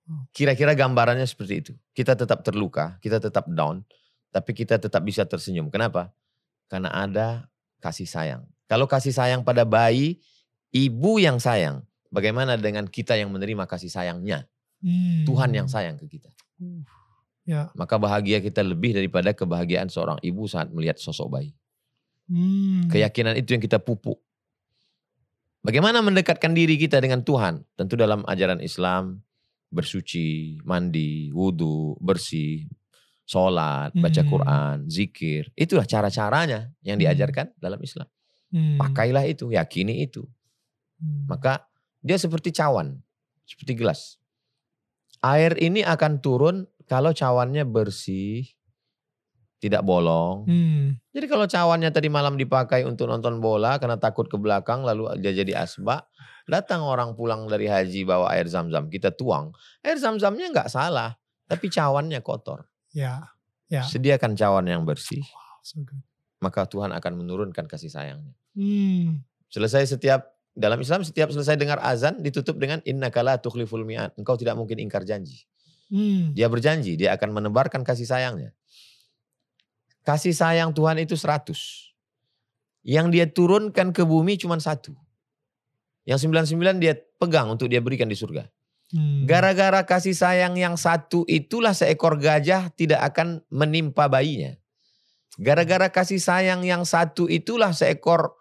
Hmm. 0.08 0.24
Kira-kira 0.32 0.72
gambarannya 0.72 1.24
seperti 1.24 1.54
itu. 1.60 1.72
Kita 1.92 2.16
tetap 2.16 2.40
terluka, 2.44 2.96
kita 3.04 3.20
tetap 3.20 3.44
down, 3.48 3.84
tapi 4.32 4.56
kita 4.56 4.80
tetap 4.80 5.04
bisa 5.04 5.24
tersenyum. 5.28 5.68
Kenapa? 5.68 6.12
Karena 6.68 6.90
ada 6.90 7.46
kasih 7.80 8.08
sayang. 8.08 8.42
Kalau 8.64 8.88
kasih 8.88 9.12
sayang 9.12 9.44
pada 9.44 9.68
bayi, 9.68 10.18
ibu 10.72 11.20
yang 11.20 11.36
sayang. 11.36 11.84
Bagaimana 12.08 12.56
dengan 12.56 12.88
kita 12.88 13.20
yang 13.20 13.28
menerima 13.30 13.68
kasih 13.68 13.92
sayangnya? 13.92 14.48
Hmm. 14.80 15.28
Tuhan 15.28 15.52
yang 15.52 15.68
sayang 15.68 16.00
ke 16.00 16.08
kita. 16.08 16.32
Ya. 17.44 17.68
Maka 17.76 18.00
bahagia 18.00 18.40
kita 18.40 18.64
lebih 18.64 18.96
daripada 18.96 19.36
kebahagiaan 19.36 19.92
seorang 19.92 20.16
ibu 20.24 20.48
saat 20.48 20.72
melihat 20.72 20.96
sosok 20.96 21.28
bayi. 21.28 21.50
Hmm. 22.24 22.88
Keyakinan 22.88 23.36
itu 23.36 23.52
yang 23.52 23.60
kita 23.60 23.76
pupuk. 23.76 24.16
Bagaimana 25.64 26.00
mendekatkan 26.04 26.52
diri 26.52 26.76
kita 26.76 27.00
dengan 27.00 27.24
Tuhan? 27.24 27.64
Tentu 27.76 27.96
dalam 27.96 28.24
ajaran 28.24 28.60
Islam, 28.60 29.20
bersuci, 29.72 30.60
mandi, 30.64 31.32
wudhu, 31.32 31.96
bersih, 32.00 32.68
sholat, 33.24 33.92
baca 33.96 34.20
Hmm. 34.20 34.28
Quran, 34.28 34.76
zikir. 34.88 35.48
Itulah 35.56 35.88
cara-caranya 35.88 36.72
yang 36.84 36.96
Hmm. 36.96 37.04
diajarkan 37.08 37.52
dalam 37.60 37.80
Islam. 37.80 38.08
Hmm. 38.52 38.76
Pakailah 38.76 39.24
itu, 39.24 39.52
yakini 39.52 40.04
itu. 40.04 40.24
Hmm. 41.00 41.28
Maka 41.28 41.64
dia 42.04 42.20
seperti 42.20 42.52
cawan, 42.52 43.00
seperti 43.48 43.72
gelas. 43.72 44.20
Air 45.24 45.56
ini 45.56 45.80
akan 45.80 46.20
turun 46.20 46.68
kalau 46.84 47.10
cawannya 47.16 47.64
bersih, 47.64 48.44
tidak 49.58 49.80
bolong. 49.80 50.44
Hmm. 50.44 50.84
Jadi 51.16 51.24
kalau 51.24 51.48
cawannya 51.48 51.88
tadi 51.88 52.12
malam 52.12 52.36
dipakai 52.36 52.84
untuk 52.84 53.08
nonton 53.08 53.40
bola 53.40 53.80
karena 53.80 53.96
takut 53.96 54.28
ke 54.28 54.36
belakang 54.36 54.84
lalu 54.84 55.08
dia 55.24 55.32
jadi 55.32 55.64
asbak, 55.64 56.04
datang 56.44 56.84
orang 56.84 57.16
pulang 57.16 57.48
dari 57.48 57.64
haji 57.64 58.04
bawa 58.04 58.36
air 58.36 58.44
zam-zam, 58.44 58.92
kita 58.92 59.08
tuang. 59.16 59.56
Air 59.80 59.96
zam-zamnya 59.96 60.52
nggak 60.52 60.68
salah, 60.68 61.16
tapi 61.48 61.72
cawannya 61.72 62.20
kotor. 62.20 62.68
Ya. 62.92 63.32
Ya. 63.72 63.80
Sediakan 63.88 64.36
cawan 64.36 64.68
yang 64.68 64.84
bersih, 64.84 65.24
So 65.64 65.80
good. 65.80 66.04
maka 66.44 66.68
Tuhan 66.68 66.92
akan 66.92 67.12
menurunkan 67.24 67.64
kasih 67.64 67.88
sayangnya. 67.88 68.36
Hmm. 68.52 69.24
Selesai 69.48 69.96
setiap 69.96 70.28
dalam 70.52 70.76
Islam 70.78 71.02
setiap 71.02 71.32
selesai 71.32 71.56
dengar 71.56 71.80
azan 71.80 72.20
ditutup 72.20 72.60
dengan 72.60 72.84
inna 72.84 73.08
kala 73.08 73.40
tukhliful 73.40 73.80
mi'at. 73.82 74.12
Engkau 74.20 74.36
tidak 74.36 74.54
mungkin 74.60 74.76
ingkar 74.78 75.08
janji. 75.08 75.48
Hmm. 75.92 76.32
Dia 76.32 76.48
berjanji, 76.48 76.96
dia 76.96 77.12
akan 77.16 77.30
menebarkan 77.32 77.84
kasih 77.84 78.08
sayangnya. 78.08 78.56
Kasih 80.04 80.36
sayang 80.36 80.76
Tuhan 80.76 81.00
itu 81.00 81.16
100. 81.16 81.56
Yang 82.84 83.06
dia 83.12 83.26
turunkan 83.28 83.96
ke 83.96 84.04
bumi 84.04 84.36
cuma 84.36 84.60
satu. 84.60 84.92
Yang 86.04 86.28
99 86.28 86.84
dia 86.84 87.00
pegang 87.16 87.48
untuk 87.48 87.72
dia 87.72 87.80
berikan 87.80 88.12
di 88.12 88.16
surga. 88.16 88.44
Hmm. 88.92 89.24
Gara-gara 89.24 89.80
kasih 89.88 90.12
sayang 90.12 90.60
yang 90.60 90.76
satu 90.76 91.24
itulah 91.24 91.72
seekor 91.72 92.20
gajah 92.20 92.68
tidak 92.76 93.00
akan 93.08 93.40
menimpa 93.48 94.12
bayinya. 94.12 94.52
Gara-gara 95.40 95.88
kasih 95.88 96.20
sayang 96.20 96.62
yang 96.62 96.84
satu 96.84 97.26
itulah 97.26 97.72
seekor 97.72 98.36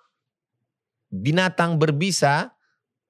binatang 1.09 1.79
berbisa 1.79 2.51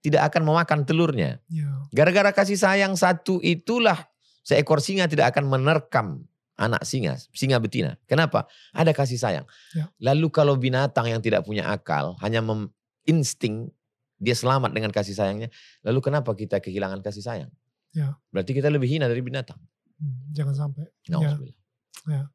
tidak 0.06 0.30
akan 0.30 0.46
memakan 0.46 0.86
telurnya. 0.86 1.41
Ya. 1.50 1.67
Gara-gara 1.89 2.30
kasih 2.30 2.60
sayang 2.60 2.93
satu 2.93 3.41
itulah 3.41 4.12
seekor 4.43 4.84
singa 4.84 5.08
tidak 5.08 5.34
akan 5.36 5.47
menerkam 5.49 6.08
anak 6.53 6.86
singa, 6.86 7.17
singa 7.34 7.58
betina. 7.58 7.97
Kenapa? 8.06 8.45
Ada 8.75 8.93
kasih 8.93 9.17
sayang. 9.17 9.45
Ya. 9.73 9.89
Lalu 9.97 10.29
kalau 10.29 10.53
binatang 10.53 11.10
yang 11.10 11.17
tidak 11.23 11.43
punya 11.47 11.65
akal 11.65 12.13
hanya 12.21 12.45
mem- 12.45 12.69
insting 13.10 13.73
dia 14.21 14.38
selamat 14.38 14.71
dengan 14.71 14.93
kasih 14.93 15.17
sayangnya. 15.17 15.49
Lalu 15.84 15.99
kenapa 15.99 16.32
kita 16.38 16.62
kehilangan 16.62 17.01
kasih 17.01 17.23
sayang? 17.25 17.51
Ya. 17.91 18.15
Berarti 18.29 18.53
kita 18.53 18.69
lebih 18.69 18.88
hina 18.88 19.10
dari 19.10 19.19
binatang. 19.25 19.58
Hmm, 19.97 20.29
Jangan 20.32 20.53
sampai. 20.56 20.86
Nauzubillah. 21.10 22.29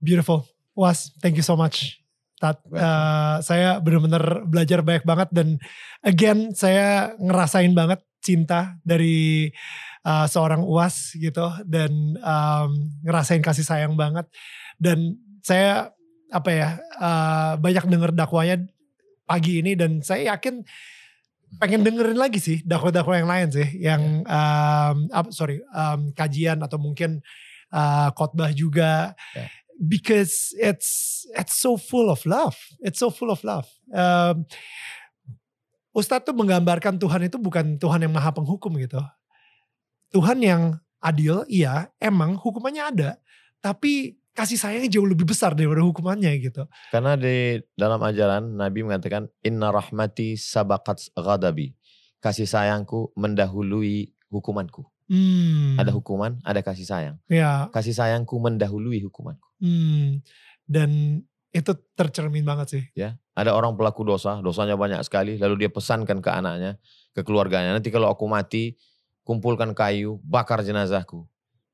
Beautiful. 0.00 0.48
Was, 0.72 1.12
thank 1.20 1.36
you 1.36 1.44
so 1.44 1.54
much. 1.54 2.00
Tat, 2.40 2.56
eh, 2.72 3.36
saya 3.44 3.76
benar-benar 3.84 4.48
belajar 4.48 4.80
banyak 4.80 5.04
banget 5.04 5.28
dan 5.28 5.48
again 6.00 6.56
saya 6.56 7.12
ngerasain 7.20 7.76
banget 7.76 8.00
cinta 8.24 8.80
dari 8.80 9.52
eh, 10.02 10.26
seorang 10.26 10.62
uas 10.62 11.12
gitu 11.14 11.46
dan 11.64 11.90
em, 12.16 12.70
ngerasain 13.02 13.42
kasih 13.42 13.64
sayang 13.64 13.94
banget. 13.94 14.24
Dan 14.80 15.16
saya 15.40 15.92
apa 16.30 16.50
ya 16.52 16.68
eh, 16.78 17.52
banyak 17.58 17.84
denger 17.90 18.10
dakwanya 18.14 18.56
pagi 19.26 19.62
ini 19.62 19.74
dan 19.78 20.02
saya 20.02 20.34
yakin 20.34 20.62
pengen 21.58 21.82
dengerin 21.82 22.14
lagi 22.14 22.38
sih 22.38 22.62
dakwah-dakwah 22.62 23.18
yang 23.18 23.26
lain 23.30 23.48
sih 23.50 23.68
yang 23.82 24.02
em, 24.22 24.96
apa- 25.10 25.34
sorry 25.34 25.58
em, 25.62 26.14
kajian 26.14 26.62
atau 26.62 26.78
mungkin 26.78 27.18
eh, 27.74 28.08
khotbah 28.14 28.50
juga. 28.54 29.14
Ya. 29.34 29.46
because 29.80 30.52
it's 30.60 31.24
it's 31.32 31.56
so 31.56 31.72
full 31.80 32.12
of 32.12 32.20
love 32.28 32.52
it's 32.84 33.00
so 33.00 33.08
full 33.08 33.32
of 33.32 33.40
love. 33.40 33.64
Em, 33.88 34.44
Ustadz 35.90 36.22
tuh 36.28 36.36
menggambarkan 36.36 37.00
Tuhan 37.00 37.26
itu 37.26 37.34
bukan 37.40 37.80
Tuhan 37.80 38.04
yang 38.04 38.12
maha 38.14 38.30
penghukum 38.30 38.76
gitu 38.78 39.00
Tuhan 40.10 40.38
yang 40.42 40.62
adil 41.00 41.46
iya 41.48 41.88
emang 42.02 42.36
hukumannya 42.36 42.82
ada 42.92 43.10
tapi 43.64 44.20
kasih 44.30 44.56
sayangnya 44.56 44.88
jauh 44.88 45.04
lebih 45.08 45.26
besar 45.28 45.52
daripada 45.58 45.82
hukumannya 45.84 46.32
gitu 46.40 46.64
Karena 46.94 47.18
di 47.18 47.60
dalam 47.76 48.00
ajaran 48.00 48.56
Nabi 48.56 48.86
mengatakan 48.86 49.26
inna 49.44 49.68
rahmati 49.74 50.38
sabaqat 50.38 51.12
ghadabi. 51.18 51.74
Kasih 52.20 52.44
sayangku 52.44 53.12
mendahului 53.16 54.12
hukumanku. 54.28 54.84
Hmm. 55.10 55.74
Ada 55.80 55.90
hukuman, 55.90 56.38
ada 56.46 56.62
kasih 56.62 56.86
sayang. 56.86 57.16
Ya, 57.26 57.66
Kasih 57.74 57.96
sayangku 57.96 58.38
mendahului 58.38 59.02
hukumanku. 59.02 59.42
hmm. 59.58 60.22
dan 60.70 61.20
itu 61.50 61.74
tercermin 61.98 62.46
banget 62.46 62.66
sih. 62.70 62.84
ya. 62.94 63.18
Ada 63.34 63.56
orang 63.56 63.74
pelaku 63.74 64.06
dosa, 64.06 64.38
dosanya 64.38 64.78
banyak 64.78 65.02
sekali, 65.02 65.34
lalu 65.34 65.66
dia 65.66 65.70
pesankan 65.72 66.22
ke 66.22 66.30
anaknya, 66.30 66.78
ke 67.10 67.26
keluarganya, 67.26 67.74
nanti 67.74 67.90
kalau 67.90 68.06
aku 68.06 68.28
mati, 68.30 68.78
kumpulkan 69.30 69.70
kayu, 69.78 70.18
bakar 70.26 70.66
jenazahku. 70.66 71.22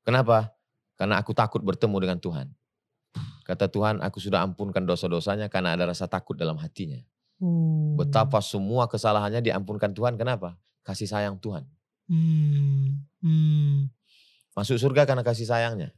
Kenapa? 0.05 0.53
Karena 0.93 1.17
aku 1.17 1.33
takut 1.33 1.65
bertemu 1.65 1.97
dengan 2.05 2.21
Tuhan. 2.21 2.53
Kata 3.49 3.65
Tuhan, 3.65 3.97
aku 4.05 4.21
sudah 4.21 4.45
ampunkan 4.45 4.85
dosa-dosanya 4.85 5.49
karena 5.49 5.73
ada 5.73 5.89
rasa 5.89 6.05
takut 6.05 6.37
dalam 6.37 6.53
hatinya. 6.61 7.01
Hmm. 7.41 7.97
Betapa 7.97 8.45
semua 8.45 8.85
kesalahannya 8.85 9.41
diampunkan 9.41 9.89
Tuhan, 9.97 10.21
kenapa? 10.21 10.53
Kasih 10.85 11.09
sayang 11.09 11.41
Tuhan. 11.41 11.65
Hmm. 12.05 13.01
Hmm. 13.25 13.89
Masuk 14.53 14.77
surga 14.77 15.09
karena 15.09 15.25
kasih 15.25 15.49
sayangnya. 15.49 15.97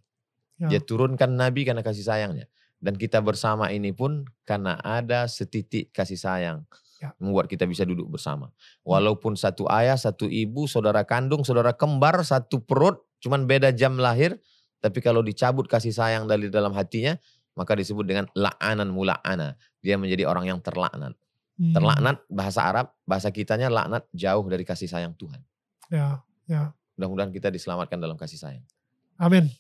Ya. 0.64 0.72
Dia 0.72 0.80
turunkan 0.80 1.28
Nabi 1.28 1.68
karena 1.68 1.84
kasih 1.84 2.08
sayangnya. 2.08 2.48
Dan 2.80 2.96
kita 2.96 3.20
bersama 3.20 3.68
ini 3.76 3.92
pun 3.92 4.24
karena 4.48 4.80
ada 4.80 5.28
setitik 5.28 5.92
kasih 5.92 6.16
sayang. 6.16 6.64
Ya. 7.00 7.16
Membuat 7.16 7.48
kita 7.48 7.64
bisa 7.64 7.88
duduk 7.88 8.12
bersama. 8.12 8.52
Walaupun 8.84 9.40
satu 9.40 9.64
ayah, 9.72 9.96
satu 9.96 10.28
ibu, 10.28 10.68
saudara 10.68 11.08
kandung, 11.08 11.48
saudara 11.48 11.72
kembar, 11.72 12.20
satu 12.28 12.60
perut, 12.60 13.00
cuman 13.24 13.48
beda 13.48 13.72
jam 13.72 13.96
lahir. 13.96 14.36
Tapi 14.84 15.00
kalau 15.00 15.24
dicabut 15.24 15.68
kasih 15.68 15.96
sayang 15.96 16.28
dari 16.28 16.52
dalam 16.52 16.76
hatinya, 16.76 17.16
maka 17.56 17.76
disebut 17.76 18.04
dengan 18.04 18.26
la'anan 18.36 18.92
mula'ana. 18.92 19.56
Dia 19.80 19.96
menjadi 19.96 20.28
orang 20.28 20.52
yang 20.52 20.60
terlaknat. 20.60 21.16
Hmm. 21.60 21.76
Terlaknat 21.76 22.24
bahasa 22.32 22.68
Arab, 22.68 22.92
bahasa 23.04 23.32
kitanya 23.32 23.68
laknat 23.68 24.08
jauh 24.16 24.44
dari 24.48 24.64
kasih 24.64 24.88
sayang 24.88 25.16
Tuhan. 25.16 25.40
Ya, 25.92 26.24
ya. 26.48 26.72
Mudah-mudahan 26.96 27.32
kita 27.32 27.48
diselamatkan 27.52 28.00
dalam 28.00 28.20
kasih 28.20 28.40
sayang. 28.40 28.64
Amin. 29.20 29.52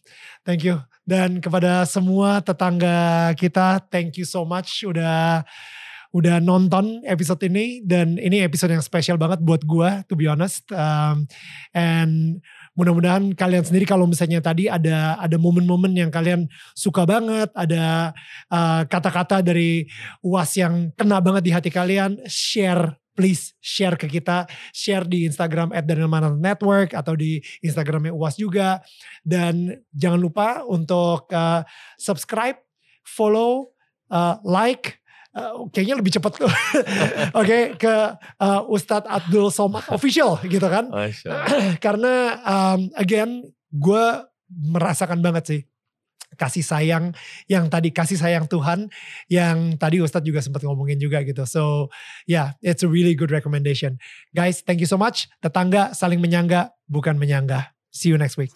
Thank 0.47 0.63
you. 0.63 0.79
Dan 1.03 1.43
kepada 1.43 1.83
semua 1.83 2.39
tetangga 2.39 3.31
kita, 3.35 3.83
thank 3.91 4.15
you 4.15 4.23
so 4.23 4.47
much 4.47 4.87
udah 4.87 5.43
udah 6.09 6.41
nonton 6.41 7.05
episode 7.05 7.37
ini 7.45 7.85
dan 7.85 8.17
ini 8.17 8.41
episode 8.41 8.73
yang 8.73 8.81
spesial 8.81 9.21
banget 9.21 9.45
buat 9.45 9.61
gua 9.61 10.01
to 10.09 10.17
be 10.17 10.25
honest. 10.25 10.65
Um, 10.73 11.29
and 11.77 12.41
mudah-mudahan 12.73 13.37
kalian 13.37 13.61
sendiri 13.61 13.85
kalau 13.85 14.09
misalnya 14.09 14.41
tadi 14.41 14.65
ada 14.65 15.21
ada 15.21 15.37
momen-momen 15.37 15.93
yang 15.93 16.09
kalian 16.09 16.49
suka 16.73 17.05
banget, 17.05 17.53
ada 17.53 18.15
uh, 18.49 18.81
kata-kata 18.89 19.45
dari 19.45 19.85
UAS 20.25 20.57
yang 20.57 20.89
kena 20.97 21.21
banget 21.21 21.43
di 21.45 21.51
hati 21.53 21.69
kalian, 21.69 22.17
share 22.25 22.97
please 23.19 23.51
share 23.59 23.99
ke 23.99 24.07
kita, 24.07 24.47
share 24.71 25.03
di 25.03 25.27
Instagram 25.27 25.75
at 25.75 25.83
Network 26.39 26.95
atau 26.95 27.19
di 27.19 27.43
Instagramnya 27.59 28.15
UAS 28.15 28.39
juga. 28.39 28.79
Dan 29.27 29.75
jangan 29.91 30.23
lupa 30.23 30.63
untuk 30.63 31.27
uh, 31.35 31.67
subscribe, 31.99 32.55
follow, 33.03 33.75
uh, 34.07 34.39
like, 34.47 35.03
uh, 35.35 35.67
kayaknya 35.69 35.95
lebih 35.99 36.13
cepat 36.15 36.33
oke 36.41 36.53
okay, 37.33 37.75
ke 37.75 37.93
uh, 38.39 38.61
Ustadz 38.69 39.09
Abdul 39.09 39.51
Somad 39.53 39.85
official 39.91 40.39
gitu 40.45 40.65
kan 40.65 40.89
karena 41.85 42.13
um, 42.45 42.89
again 42.97 43.45
gue 43.69 44.05
merasakan 44.49 45.21
banget 45.21 45.43
sih 45.45 45.61
kasih 46.39 46.63
sayang 46.63 47.11
yang 47.51 47.67
tadi 47.67 47.91
kasih 47.91 48.15
sayang 48.15 48.45
Tuhan 48.47 48.87
yang 49.27 49.75
tadi 49.75 49.99
Ustadz 49.99 50.23
juga 50.23 50.39
sempat 50.39 50.63
ngomongin 50.63 50.95
juga 50.95 51.19
gitu. 51.25 51.43
So 51.43 51.91
yeah, 52.29 52.55
it's 52.63 52.85
a 52.85 52.89
really 52.89 53.17
good 53.17 53.33
recommendation. 53.33 53.99
Guys, 54.31 54.63
thank 54.63 54.79
you 54.79 54.87
so 54.87 54.95
much. 54.95 55.27
Tetangga 55.43 55.91
saling 55.91 56.23
menyangga 56.23 56.71
bukan 56.87 57.19
menyanggah. 57.19 57.75
See 57.91 58.13
you 58.13 58.17
next 58.21 58.39
week. 58.39 58.55